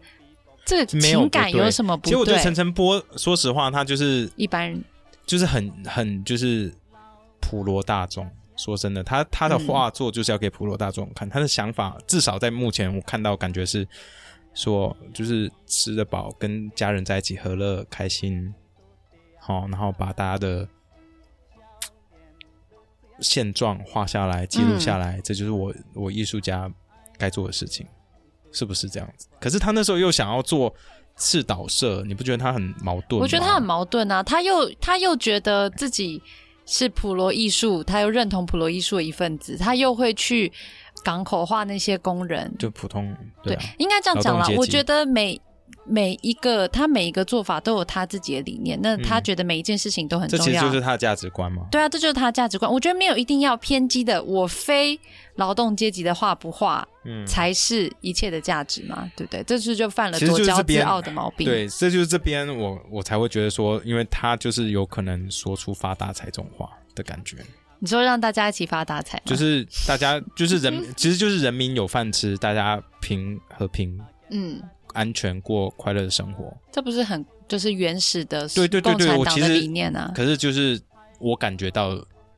[0.65, 2.43] 这个情感有什么不对其实我觉得对？
[2.43, 4.85] 陈晨波，说实话，他就是一般人
[5.27, 6.73] 就是很很就是
[7.41, 8.31] 普罗大众。
[8.55, 11.29] 说真的，他他的画作就是要给普罗大众看。
[11.29, 13.89] 他的想法至少在目前我看到，感觉是
[14.53, 18.55] 说，就是吃得饱，跟家人在一起和乐开心，
[19.41, 20.69] 好，然后把大家的
[23.21, 26.71] 现状画下来，记录下来，这就是我我艺术家
[27.17, 27.87] 该做的事情，
[28.53, 29.27] 是不是这样子？
[29.41, 30.73] 可是他那时候又想要做
[31.17, 33.25] 赤岛社，你不觉得他很矛盾吗？
[33.25, 36.23] 我觉得他很矛盾啊，他又他又觉得自己
[36.67, 40.51] 是普罗艺术，他又认同普罗艺术的一份子，他又会去
[41.05, 42.53] 港口化那些工人。
[42.59, 45.41] 就普通对，啊，应该这样讲啦我觉得每
[45.85, 50.45] 每一个他每一个做法都有他自己的理念，那他嗯觉得每一件事情都很重要。
[50.45, 51.67] 这其实就是他的价值观嘛。
[51.71, 52.71] 对啊，这就是他的价值观。
[52.71, 54.99] 我觉得没有一定要偏激的，我非
[55.37, 59.43] 劳动阶级的话不画嗯，才是一切的价值嘛，对不对？
[59.45, 61.47] 这是就犯了多骄傲的毛病。
[61.47, 67.39] 对，这就是这边我我才会觉得说，因为他就是有可能说出发大财这种话的感觉，
[67.79, 73.99] 你说让大家一起发大财，就是大家就是人， 其实就是人民有饭吃，大家平和平
[74.31, 76.53] 嗯，安全过快乐的生活。
[76.71, 80.13] 这不是很就是原始的对对对对共产党的我其实理念啊？
[80.15, 80.81] 可是就是
[81.19, 81.91] 我感觉到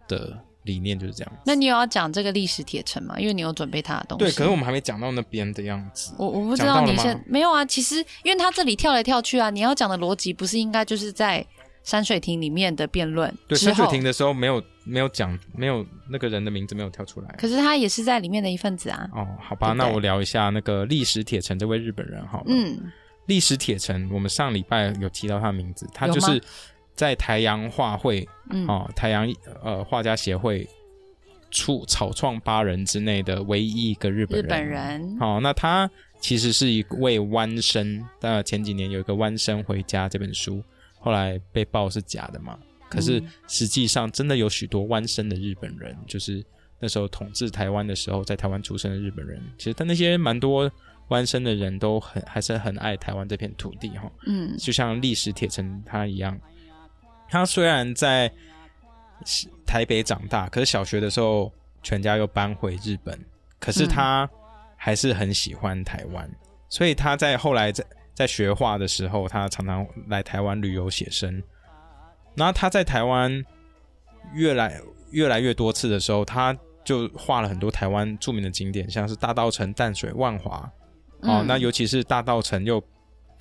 [0.09, 1.33] 的理念就是这样。
[1.45, 3.15] 那你有要讲这个历史铁城吗？
[3.19, 4.25] 因为你有准备他的东西。
[4.25, 6.13] 对，可是我们还没讲到那边的样子。
[6.19, 7.65] 我我不知道你现没有啊。
[7.65, 11.47] 其实因为他这里跳来跳去啊，你要讲的逻辑不是应该就是在
[11.83, 17.29] 山水亭里面的辩论对，山水亭的时候没有没有讲，没有那个人的名字没有跳出来。
[17.39, 19.09] 可是他也是在里面的一份子啊。
[19.13, 22.45] 哦，好吧，对对那我聊一下那个历史铁城这位日本人好了。
[22.49, 22.93] 嗯，
[23.27, 26.43] 历史铁城，我们上礼拜有提到他的名字，他就是
[26.95, 29.27] 在台阳画会嗯哦，台阳
[29.63, 30.69] 呃画家协会
[31.51, 34.47] 出草创八人之内的唯一一个日本人。
[34.47, 40.63] 日本人，好、那他其实是一位弯生，那前几年有一个《弯生回家》这本书，
[40.99, 42.59] 后来被爆是假的嘛？
[42.89, 46.45] 可是嗯实际上真的有许多弯生的日本人，就是
[46.79, 49.41] 那时候统治台湾的时候，在台湾出生的日本人。
[49.59, 50.71] 其实他那些蛮多
[51.09, 56.39] 弯生的人都很还是很爱台湾这片土地哈、嗯就像历史铁城他一样，
[57.29, 58.31] 他虽然在
[59.67, 63.19] 台北长大，可是小学的时候全家又搬回日本，
[63.59, 64.29] 可是他
[64.77, 66.31] 还是很喜欢台湾，
[66.69, 71.43] 所以他在后来在在学画的时候，他常常来台湾旅游写生。
[72.35, 73.45] 然后他在台湾
[74.33, 80.71] 越来越来越多次的时候，他就画了很多台湾著名的景点，像是大稻城、淡水、万华，
[81.21, 82.83] 哦，嗯那尤其是大稻城又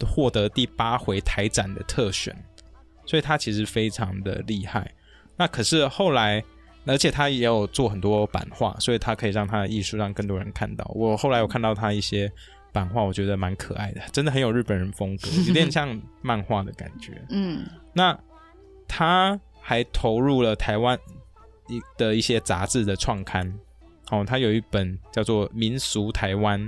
[0.05, 2.35] 获得第八回台展的特选，
[3.05, 4.89] 所以他其实非常的厉害。
[5.35, 6.43] 那可是后来，
[6.85, 10.85] 而且他也有做很多版画，所以他可以让他的艺术让更多人看到。
[10.93, 12.31] 我后来有看到他一些
[12.71, 17.19] 版画，我觉得蛮可爱的，真的很有日本人风格，有点像漫画的感觉。
[17.29, 18.17] 嗯那
[18.95, 20.95] 他还投入了台湾
[21.67, 23.51] 一的一些杂志的创刊，
[24.11, 26.61] 哦，他有一本叫做《民俗台湾》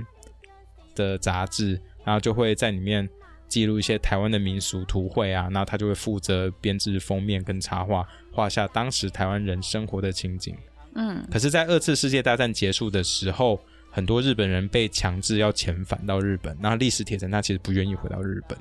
[0.96, 3.08] 的杂志，然后就会在里面
[3.46, 10.56] 记录一些台湾的民俗图绘啊，然后他就会负责编制封面跟插画，画下当时台湾人生活的情景。
[10.96, 13.60] 嗯可是，在二次世界大战结束的时候，
[13.92, 18.58] 很多日本人被强制要遣返到日本，然后历史铁城他其实不愿意回到日本，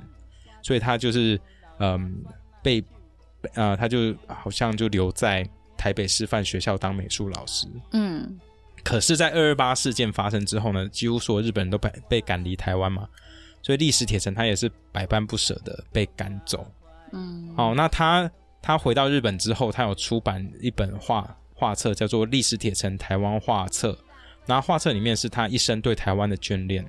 [0.62, 1.40] 所以他就是
[1.80, 2.24] 嗯
[2.62, 2.84] 被
[3.54, 5.44] 呃他就好像就留在
[5.78, 7.68] 台台北师范学校当美术老师。
[7.92, 8.40] 嗯
[8.84, 13.08] 可是，在二二八事件发生之后呢，几乎所有日本人都被被赶离台湾嘛，
[13.62, 16.66] 所以历史铁城他也是百般不舍的被赶走。
[17.12, 18.30] 嗯，哦，那他
[18.64, 23.92] 他回到日本之后，他有出版一本画画册，叫做《历史铁城台湾画册》。
[24.48, 26.84] 然后画册里面是他一生对台湾的眷恋。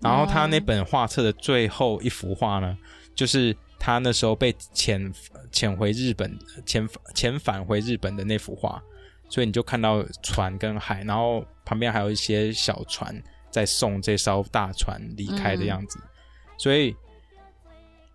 [0.00, 2.76] 然后他那本画册的最后一幅画呢，
[3.14, 5.14] 就是他那时候被遣
[5.52, 8.82] 遣回日本、遣遣返回日本的那幅画。
[9.28, 13.14] 所以你就看到船跟海，然后旁边还有一些小船
[13.50, 15.98] 在送这艘大船离开的样子。
[16.56, 16.96] 所以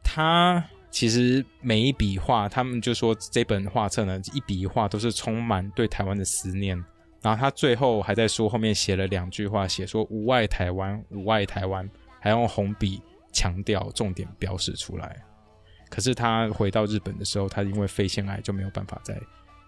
[0.03, 6.83] 他其实每一笔画，他们就说这本画册呢，一笔一画都是充满对台湾的思念。
[7.21, 11.87] 然后他最后还在书后面写了两句话，写说“无爱台湾，无爱台湾”，
[12.19, 12.99] 还用红笔
[13.31, 15.21] 强调重点标示出来。
[15.89, 19.19] 可是他回到日本的时候，他因为肺腺癌就没有办法再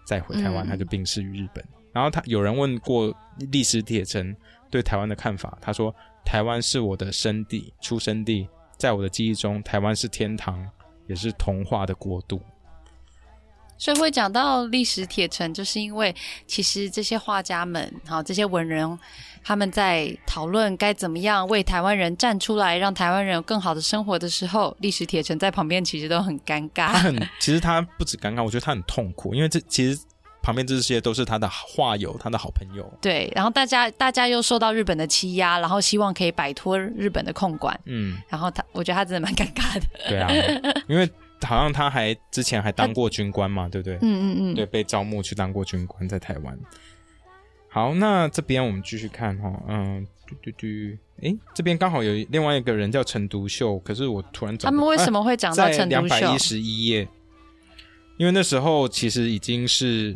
[0.04, 1.64] 再回台湾，嗯他就病逝于日本。
[1.92, 3.14] 然后他有人问过
[3.50, 4.34] 历史铁城
[4.70, 10.66] 对台湾的看法，他说：“台湾是我的生地、出生地，在我的记忆中，台湾是天堂，
[11.06, 12.40] 也是童话的国度。
[13.82, 16.14] 所以会讲到历史铁城，就是因为
[16.46, 18.96] 其实这些画家们，好这些文人，
[19.42, 27.02] 他们在讨论该怎么样为台湾人站出来，让台湾人有更好的生活的时候，历史铁城在旁边其实都很尴尬他尬。
[27.02, 30.00] 很，其实他不止尴尬，我觉得他很痛苦，因为这其实
[30.44, 32.88] 旁边这些都是他的画友，他的好朋友。
[33.00, 39.86] 对，然后大家大家又受到日本的欺压，然后希望可以摆脱日本的控管，嗯，然后他，我觉得他真的蛮尴尬的。
[40.08, 40.30] 对啊，
[40.86, 41.10] 因为
[41.42, 43.96] 好像他还之前还当过军官嘛，对不对？
[43.96, 46.58] 嗯嗯嗯，对，被招募去当过军官，在台湾。
[47.68, 50.66] 好，那这边我们继续看哈，嗯，嘟嘟嘟，
[51.22, 56.38] 诶，这边刚好有另外一个人叫陈独秀，可是我突然找他们为什么么会讲到在陈独秀两百一？
[56.38, 57.08] 十一页？
[58.18, 60.14] 因为那时候其实已经是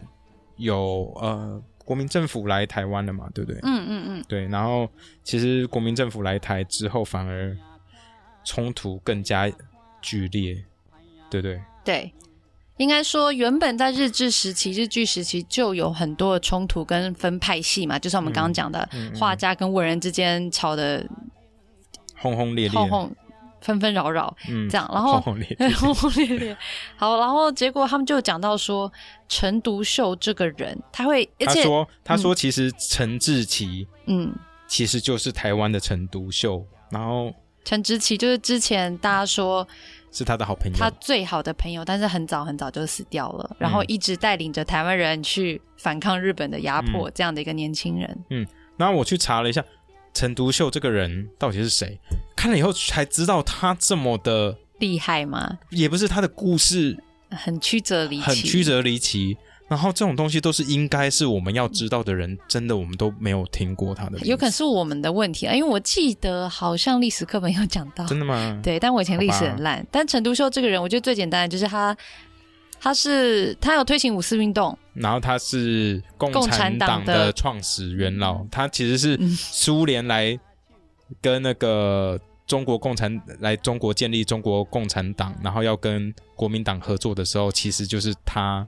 [0.56, 3.58] 有呃国民政府来台湾了嘛，对不对？
[3.62, 4.88] 嗯嗯嗯，对，然后
[5.24, 7.56] 其实国民政府来台之后，反而
[8.44, 9.50] 冲突更加
[10.02, 10.62] 剧烈，
[11.30, 11.60] 对不对？
[11.84, 12.12] 对，
[12.78, 21.06] 应该说原本在日治时期、日据时期就有很多的冲突跟分派系嘛，就像我们刚刚讲的，嗯嗯画家跟文人之间吵得
[22.16, 23.16] 轰轰烈烈，轰轰
[23.60, 26.56] 纷纷扰扰嗯，这样，然后轰轰烈烈， 轰轰烈烈。
[26.96, 28.92] 好，然后结果他们就讲到说，
[29.28, 34.32] 陈独秀这个人，他会，而且他说：“他说其实陈志奇嗯。
[34.68, 37.32] 其实就是台湾的陈独秀，然后
[37.64, 39.64] 陈志奇就是之前大家说
[40.16, 40.78] 是他的好朋友。
[40.78, 48.24] 他最好的朋友，但是很早很早就死掉了，然后一直带领着台湾人去反抗日本的压迫，这样的一个年轻人。
[48.30, 48.46] 嗯
[48.78, 49.62] 然后我去查了一下，
[50.14, 52.00] 陈独秀这个人到底是谁，
[52.34, 55.58] 看了以后才知道他这么的，厉害吗？
[55.70, 56.96] 也不是他的故事
[57.30, 58.64] 很曲折离奇，很曲。
[58.64, 59.36] 折离奇。
[59.68, 68.60] 然后这种东西都是应该是我们要知道的人，真的我们都没有听过他的，有可能是我们的问题啊，因为我记得好像历史课本有讲到，真的吗？
[68.62, 69.84] 对，但我以前历史很烂。
[69.90, 71.96] 但陈独秀这个人，我觉得最简单的就是他，
[72.80, 80.38] 他是他有推行五四运动，然后他是共共产产党党的的创始元老，他其实是嗯苏联来
[81.20, 88.64] 跟那个中国共产来中国建立中国共产党，然后要跟国民党合作的时候，其实就是他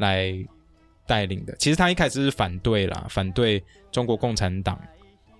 [0.00, 0.34] 来
[1.06, 1.54] 带领的。
[1.56, 4.80] 其实他一开始是反对啦，反对中国共产党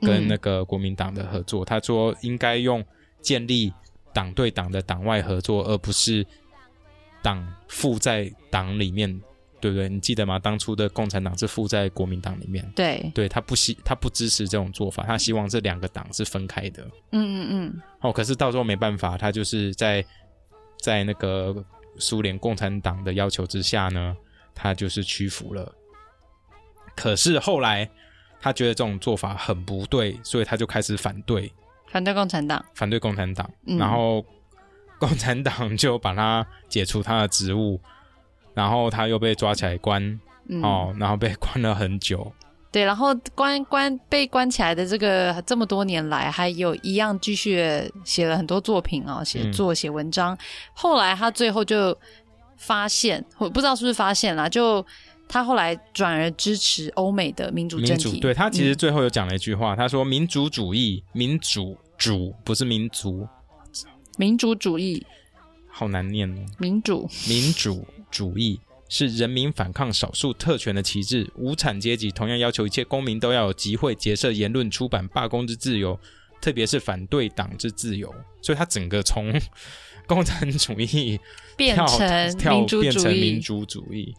[0.00, 1.64] 跟那个国民党的合作。
[1.64, 2.84] 他说应该用
[3.20, 3.72] 建立
[4.12, 6.26] 党对党的党外合作，而不是
[7.22, 9.20] 党附在党里面，
[9.60, 9.88] 对不对？
[9.88, 10.38] 你记得吗？
[10.38, 16.82] 当初的共产党是附在国民党里面，对，对他不希他不支持这种做法，他希望这两个党是分开的。
[17.12, 20.04] 嗯嗯嗯，哦，可是到时候没办法，他就是在
[20.80, 21.64] 在那个
[21.98, 24.16] 苏联共产党的要求之下呢，
[24.54, 25.72] 他就是屈服了。
[26.96, 27.88] 可是后来
[28.40, 31.52] 他觉得这种做法很不对，所以他就开始反对，
[31.88, 33.78] 反对共产党，反对共产党，嗯。
[33.78, 34.24] 然后
[34.98, 37.80] 共产党就把他解除他的职务，
[38.54, 42.32] 然后他又被抓起来关、嗯，哦，然后被关了很久。
[42.72, 47.60] 对，然后关关被关起来的这个这么多年来，还有一样继续
[48.04, 50.38] 写了很多作品啊、写作、写文章。
[50.72, 51.96] 后来他最后就
[52.60, 54.84] 发现，我不知道是不是发现啦，就
[55.26, 58.02] 他后来转而支持欧美的民主民政体。
[58.02, 63.26] 主对他其实嗯最后有讲了一句话，他说民主主义，民主主不是民族，
[64.18, 65.04] 民主主义，
[65.68, 66.44] 好难念哦。
[66.58, 71.30] 民主，民主主义是人民反抗少数特权的旗帜。
[71.36, 75.98] 无产阶级同样要求一切公民都要有集会、结社、言论、出版、罢工之自由，
[76.42, 78.14] 特别是反对党之自由。
[78.42, 79.32] 所以他整个从
[80.10, 81.20] 共产主义
[81.56, 83.38] 变成民主主变成民义。
[83.38, 84.12] 主主义。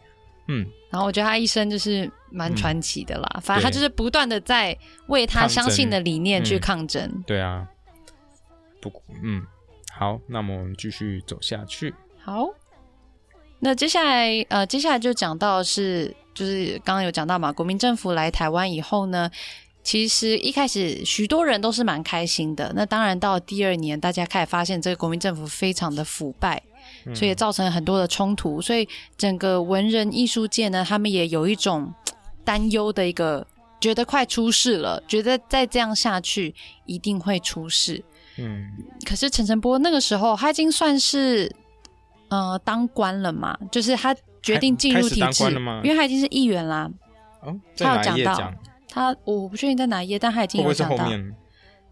[0.48, 4.76] 嗯，然后我觉得他一生就是蛮传奇的啦，反正他就是不断的在
[5.06, 7.22] 为他相信的理念去抗争。
[7.26, 7.64] 对啊，
[8.80, 8.90] 不，
[9.22, 9.46] 嗯，
[9.92, 11.94] 好，那么我们继续走下去。
[12.24, 12.48] 好，
[13.60, 19.30] 那接下来呃，接下来就讲到是，就是刚刚有讲到嘛，国民政府来台湾以后呢，
[19.82, 22.72] 其实一开始许多人都是蛮开心的。
[22.74, 26.62] 那当然到第二年，大家开始发现这个国民政府非常的腐败。
[27.14, 31.92] 所以也造成很多的冲突，所以整个文人艺术界呢，他们也有一种
[32.44, 33.46] 担忧的一个，
[33.80, 36.54] 觉得快出事了，觉得再这样下去
[36.84, 38.04] 一定会出事。
[38.36, 38.66] 嗯，
[39.06, 41.50] 可是陈诚波那个时候他已经算是
[42.28, 45.44] 呃当官了嘛，就是他决定进入体制，
[45.82, 46.90] 因为他已经是议员啦。
[47.42, 48.52] 哦，他有讲到
[48.92, 51.08] 他，我不确定在哪一页，但他已经有讲到。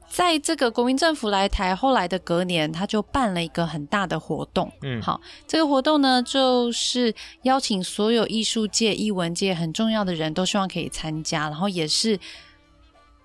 [0.06, 4.68] 在这个国民政府来台后来的隔年，他就办了一个很大的活动。
[4.82, 12.18] 嗯，好，这个活动呢，就是邀请所有艺术界、艺文界很重要的人都希望可以参加，然后也是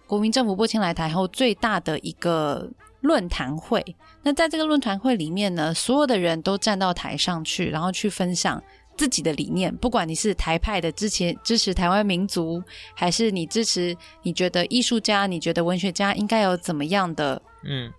[0.05, 2.69] 国民政府拨迁来台后最大的一个
[3.01, 3.83] 论坛会。
[4.21, 8.61] 那在这个论坛会里面呢，所有的人都站到台上去，然后去分享。
[8.97, 17.91] 自己的理念，不管你是台派的支持支持台湾民族，还是你支持你觉得艺术家、你觉得文学家应该有怎么样的嗯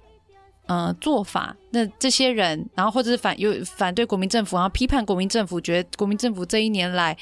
[0.66, 7.14] 呃做法，那这些人，然后或者是反有反对国民政府，然后批判国民政府，觉得国民政府这一年来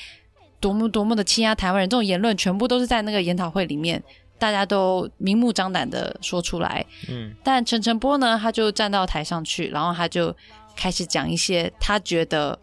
[0.61, 4.01] 多么多么的欺压台湾人，这种言论全部都是在那个研讨会里面，
[4.39, 6.87] 大家都明目张胆的说出来。
[7.09, 10.33] 嗯，但陈晨波呢，他就站到台上去，然后他就
[10.77, 12.57] 开始讲一些他觉得。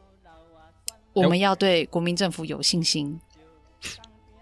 [1.14, 3.20] 我们要对国民政府有信心。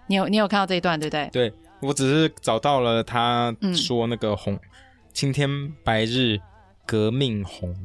[0.07, 1.29] 你有你有看到这一段对不对？
[1.31, 4.59] 对我只是找到了他说那个红
[5.13, 6.39] 青天白日
[6.85, 7.75] 革命红，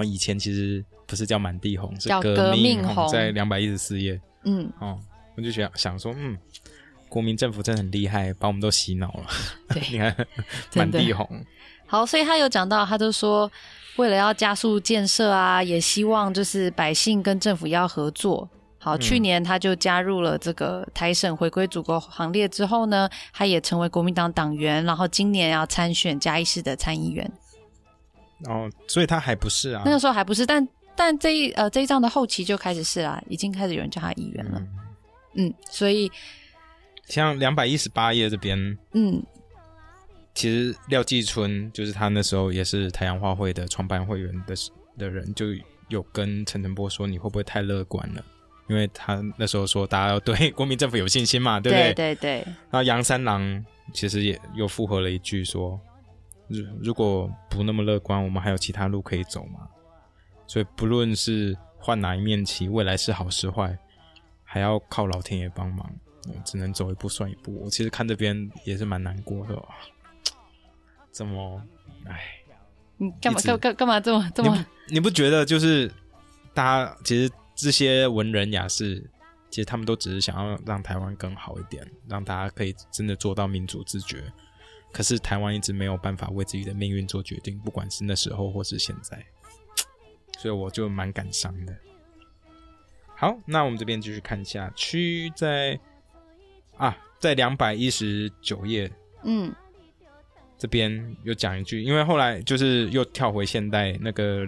[0.00, 4.20] 以前其实不是叫满地红，是革命红，在两百一十四页。
[4.44, 4.98] 嗯，哦，
[5.36, 6.36] 我就想想说，嗯，
[7.08, 9.26] 国民政府真的很厉害，把我们都洗脑了。
[9.68, 10.26] 对， 你看
[10.74, 11.44] 满地红。
[11.86, 13.50] 好，所以他有讲到，他就说。
[13.98, 18.48] 为了要加速建设啊，也希望就是百姓跟政府要合作。
[18.80, 27.28] 好，去年他就加入了这个台省回归祖国行列之后呢，他也成为国民党党员，然后今年要参选嘉义市的参议员。
[28.48, 29.82] 哦，所以他还不是啊？
[29.84, 34.62] 那个时候还不是，但但这一呃这一仗的后期就开始是啦，已经开始有人叫他议员了。
[35.34, 36.08] 嗯，所以
[37.08, 38.56] 像两百一十八页这边，
[38.92, 39.20] 嗯。
[40.38, 44.54] 其实廖继春就是他那时候也是太阳花会的创办会员的
[44.96, 45.46] 的人，就
[45.88, 48.24] 有跟陈晨波说：“你会不会太乐观了？”
[48.70, 51.92] 因为他那时候说大家要对国民政府有信心嘛， 对不对？
[51.92, 52.34] 对对对。
[52.70, 55.80] 然后杨三郎其实也又附和了一句说
[56.46, 59.66] ：“如如果不那么乐观，我们还有其他路可以走嘛。”
[60.46, 63.76] 所以不论是换哪一面旗，未来是好是坏，
[64.44, 65.90] 还要靠老天爷帮忙，
[66.44, 67.64] 只能走一步算一步。
[67.64, 69.60] 我其实看这边也是蛮难过的。
[71.10, 71.62] 怎么？
[72.06, 72.42] 哎，
[72.96, 74.66] 你干嘛干干干嘛这么这么？
[74.88, 75.92] 你不觉得就是
[76.54, 78.98] 大家其实这些文人雅士，
[79.50, 84.24] 其实他们都只是想要让台湾更好一点，让大家可以真的做到民主自觉。
[84.90, 89.22] 可是台湾一直没有办法为自己的命运做决定，不管是那时候或是现在，
[90.38, 91.76] 所以我就蛮感伤的。
[93.14, 95.78] 好，那我们这边继续看下去，在
[96.76, 98.90] 啊，在两百一十九页，
[99.24, 99.54] 嗯。
[100.58, 104.44] 这边又讲一句，因为后来就是又跳回现代，那个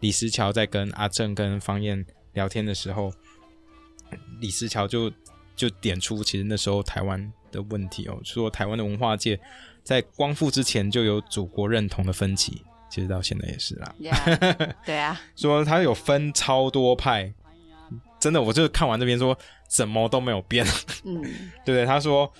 [0.00, 3.12] 李石桥在跟阿正跟方燕聊天的时候，
[4.40, 5.08] 李石桥就
[5.54, 9.38] 就点出，其实那时候台湾的问题哦，说台湾的文化界
[9.84, 12.60] 在光复之前就有祖国认同的分歧，
[12.90, 13.94] 其实到现在也是啦。
[14.84, 17.32] 对啊， 说他有分超多派，
[18.18, 19.38] 真的，我就看完这边说，
[19.68, 20.66] 怎么都没有变。
[21.04, 21.22] 嗯，
[21.64, 21.86] 对不对？
[21.86, 22.32] 他说。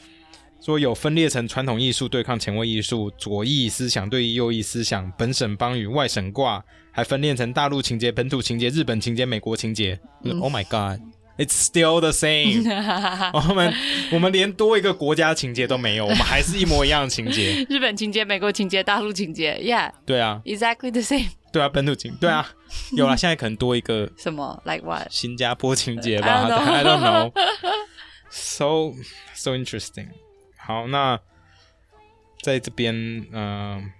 [0.64, 9.98] 说有分裂成传统艺术对抗前卫艺术，左翼思想对右翼思想，本省帮与外省挂，还分裂成大陆情节、本土情节、日本情节、美国情节。
[10.40, 11.00] Oh my god,
[11.36, 12.62] it's still the same。
[13.34, 13.74] 我们
[14.12, 17.66] 我们连多一个国家情节都没有， 我们还是一模一样的情节。
[17.68, 21.30] 日本情节、美国情节、大陆情节，Yeah，对啊，exactly the same。
[21.52, 22.48] 对啊，本土情，对啊，
[22.92, 25.08] 有了，现在可能多一个什么，like what？
[25.10, 27.32] 新加坡情节吧？I don't know。
[28.30, 28.94] So
[29.34, 30.06] so interesting。
[30.64, 31.18] 好，那
[32.40, 32.94] 在这边，
[33.32, 33.90] 嗯，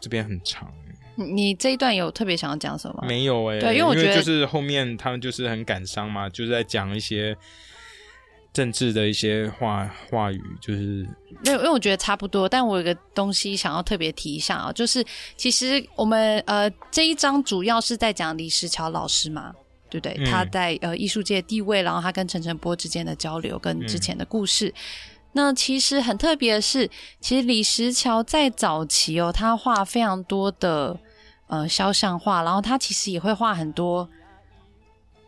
[0.00, 0.72] 这边很长。
[1.14, 3.04] 你这一段有特别想要讲什么？
[3.06, 7.36] 没有哎，对，因为我觉得就是后面他们就是很感伤嘛，就是在讲一些
[8.52, 11.06] 政治的一些话话语，就是
[11.44, 12.48] 没有，因为我觉得差不多。
[12.48, 15.04] 但我有个东西想要特别提一下啊，就是
[15.36, 19.54] 其实我们呃这一章主要是在讲李石桥老师嘛。
[19.88, 20.16] 对不对？
[20.18, 24.74] 嗯他在呃艺术界地位，然后他跟陈澄波之间的交流，跟之前的故事。
[25.36, 30.98] 那其实很特别的是，其实李石桥在早期哦，他画非常多的
[31.46, 34.08] 呃肖像画，然后他其实也会画很多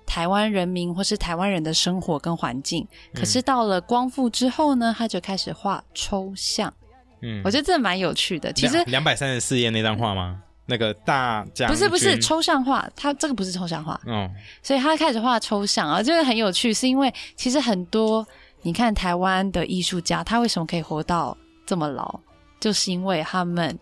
[0.06, 2.88] 台湾人民或是台湾人的生活跟环境。
[3.12, 6.72] 可是到了光复之后呢，他就开始画抽象。
[7.20, 8.50] 嗯我觉得这蛮有趣的。
[8.54, 10.42] 其实两百三十四页那张画吗？
[10.70, 14.30] 那个大家不是不是抽象画，他这个不是抽象画，哦，
[14.62, 18.26] 所以他开始画抽象啊，就是很有趣，是因为其实很多
[18.62, 21.36] 你看台湾的艺术家，他为什么可以活到
[21.66, 22.20] 这么老，
[22.60, 23.78] 就是因为他们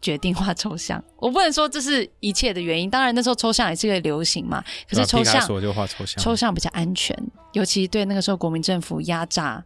[0.00, 1.02] 决定画抽象。
[1.16, 7.16] 我不能说这是一切的原因，当然那时候抽象也是个流行嘛，可是抽象抽象，抽象比较安全，
[7.52, 9.62] 尤其对那个时候国民政府压榨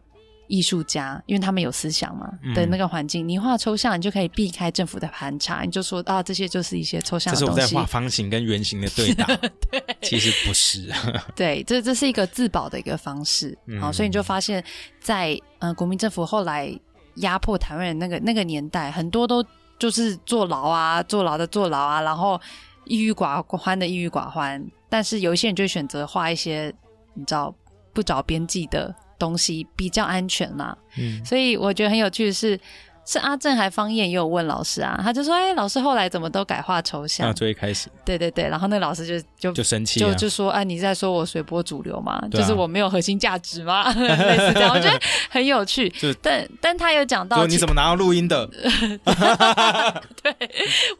[0.47, 2.53] 艺术家，因为他们有思想嘛、嗯。
[2.53, 7.73] 的那个环境，你画抽象，你就可以避开政府的盘查，你就说啊，这些就是一些抽象这是我的东西。
[7.75, 9.27] 在画方形跟圆形的对打，
[10.01, 10.91] 其实不是，
[11.35, 13.81] 对，这这是一个自保的一个方式，嗯。
[13.81, 14.63] 好、所以你就发现
[14.99, 16.71] 在，嗯国民政府后来
[17.15, 19.43] 压迫台湾人那个那个年代，很多都
[19.79, 22.39] 就是坐牢啊，坐牢的坐牢啊，然后
[22.85, 26.73] 抑郁寡欢的抑郁寡欢，但是有一些人就选择画一些
[27.13, 27.53] 你知道
[27.93, 30.77] 不着边际的东西，比较安全啦。
[30.97, 32.59] 嗯，所以我觉得很有趣的是。
[33.07, 42.19] 是阿正还方燕也有问老师啊，他就说：“哎，老师后来怎么都改画抽象那？”最一开始对对对，然后那老师就就就生气就，就说啊，你在说我随波逐流吗？
[42.31, 43.87] 对啊就是我没有核心价值吗？
[43.93, 44.99] 类似这样，我觉得
[45.29, 46.11] 很有趣 就。
[46.15, 48.49] 但但他有讲到你怎么拿到录音的？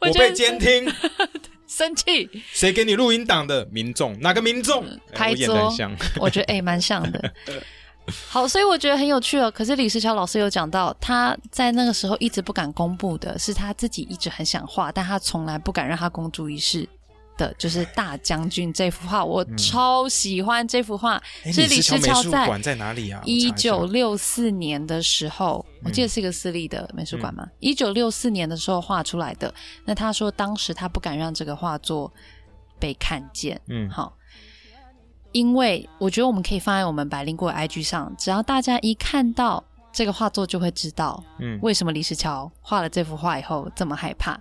[0.00, 0.88] 我觉得我被监听，
[1.66, 3.66] 生气，谁给你录音档的？
[3.72, 4.84] 民众哪个民众？
[5.12, 5.74] 哎拍桌
[6.20, 7.32] 我觉得哎，蛮像的。
[8.28, 9.50] 好，所以我觉得很有趣哦。
[9.50, 16.88] 可是李石桥老师有讲到，他在那个时候一直不敢公布的是他自己一直很想画，但他从来不敢让他公诸于世
[17.36, 19.24] 的，就是大将军这幅画。
[19.24, 23.20] 我超喜欢这幅画，哎是李石石美桥在术馆在哪里啊？
[23.22, 27.46] 我一九六四年的时候，嗯我记得是一个私立的美术馆嘛。
[27.60, 29.52] 一九六四年的时候画出来的。
[29.84, 32.10] 那他说当时他不敢让这个画作
[32.78, 34.15] 被看见，嗯好，
[35.36, 39.62] 因为我觉得我们可以放在我们百灵果 IG 上，只要大家一看到
[39.92, 44.32] 这个画作，就会知道嗯，为什么李石桥画了这幅画以后这么害怕。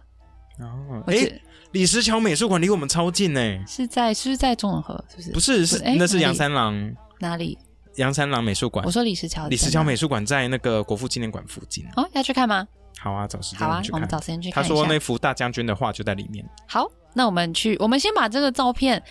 [0.59, 1.29] 哦，哎，
[1.71, 5.03] 李石桥美术馆离我们超近呢，是在是不是在中永和？
[5.09, 5.31] 是不是？
[5.31, 7.57] 不是是那是杨三郎哪里？
[7.97, 11.85] 杨三郎美术馆我，说李石桥，李石桥美术馆在那个国父纪念馆附近。
[11.97, 12.65] 哦，要去看吗？
[12.97, 13.81] 好啊，找时间好啊。
[13.91, 14.63] 我们找时间去看。
[14.63, 16.45] 他说那幅大将军的画就在里面。
[16.65, 19.03] 好，那我们去，我们先把这个照片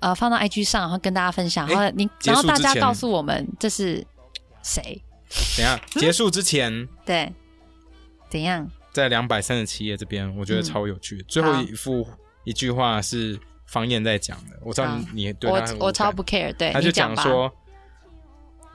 [0.00, 4.04] 呃放到 IG 上，然后跟大家分享，然后你然后大家告诉我们这是
[4.62, 5.02] 谁？
[5.56, 7.32] 等一下结束之前， 对，
[8.28, 8.68] 怎样？
[8.92, 11.24] 在两百三十七页这边，我觉得嗯超有趣。
[11.28, 12.04] 最后一幅
[12.42, 17.48] 一句话是方燕在讲的，我知道你你对我我超不 care，对，他就讲说，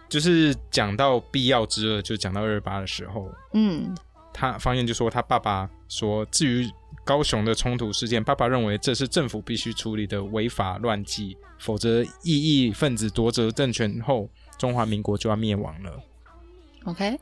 [0.08, 3.94] 就是讲到必要之恶，就讲到二二八的时候，嗯
[4.34, 6.70] 他方燕就说他爸爸说，至于
[7.06, 14.28] 高雄的冲突事件，爸爸认为这是政府必须处理的违法乱纪，否则异议分子夺得政权后，
[14.58, 16.03] 中华民国就要灭亡了。
[16.86, 17.18] ，OK，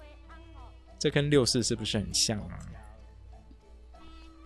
[0.97, 2.57] 这跟六四是不是很像啊？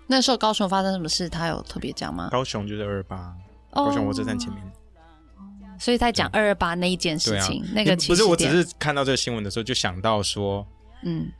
[0.07, 2.29] 那时候高雄发生什么事，他有特别讲吗？
[2.31, 3.35] 高雄就是二二八，
[3.73, 4.63] 哦高雄火车站前面。
[5.79, 10.65] 所以在讲二二八那一件事情，那个起不是，我只是看到这个新闻的时候就想到说，
[11.03, 11.31] 嗯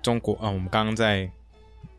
[0.00, 1.30] 中国啊、我们刚刚在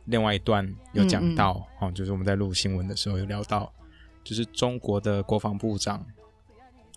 [0.08, 3.72] 另外一段有讲到，哦，就是我们在录新闻的时候有聊到，
[4.24, 6.06] 就是中国的国防部长，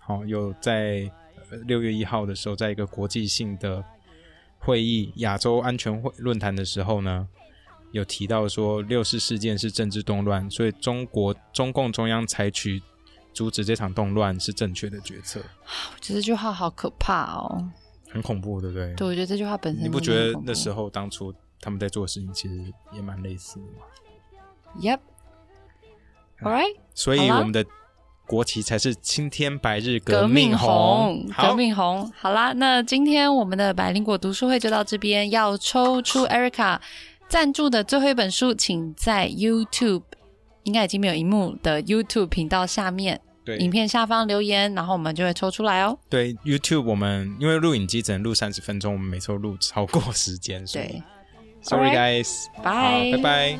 [0.01, 1.11] 好、有在
[1.51, 3.83] 呃六月一号的时候，在一个国际性的
[4.59, 7.27] 会议亚洲安全会论坛的时候呢，
[7.91, 12.81] 有提到说六四事件是政治动乱，所以中国中共中央采取
[13.33, 17.69] 阻止这场动乱是正确的决策，我觉得这句话好可怕哦。
[18.09, 18.93] 很恐怖，对不对？
[18.95, 23.85] 对，我觉得这句话本身你不觉得那时候当初他们在做的事情其实也蛮类似的嘛
[26.41, 26.75] ？？Yep，All right。
[26.93, 27.65] 所以我们的
[28.25, 32.11] 国旗才是青天白日革命红，革，命红。
[32.17, 36.79] 好啦，那今天我们的百灵果读书会就到这边，要抽出 Erica
[37.27, 40.03] 赞助的最后一本书，请在 YouTube
[40.63, 45.97] 应该已经没有荧幕的 YouTube 频道下面对影片下方留言，然后我们就会抽出来哦。
[46.09, 51.03] 对，YouTube 我们因为录影机只能录三十分钟，我们每次都录超过时间，所以对，
[51.61, 52.71] ，Sorry Alright guys，拜好，
[53.11, 53.57] 拜拜。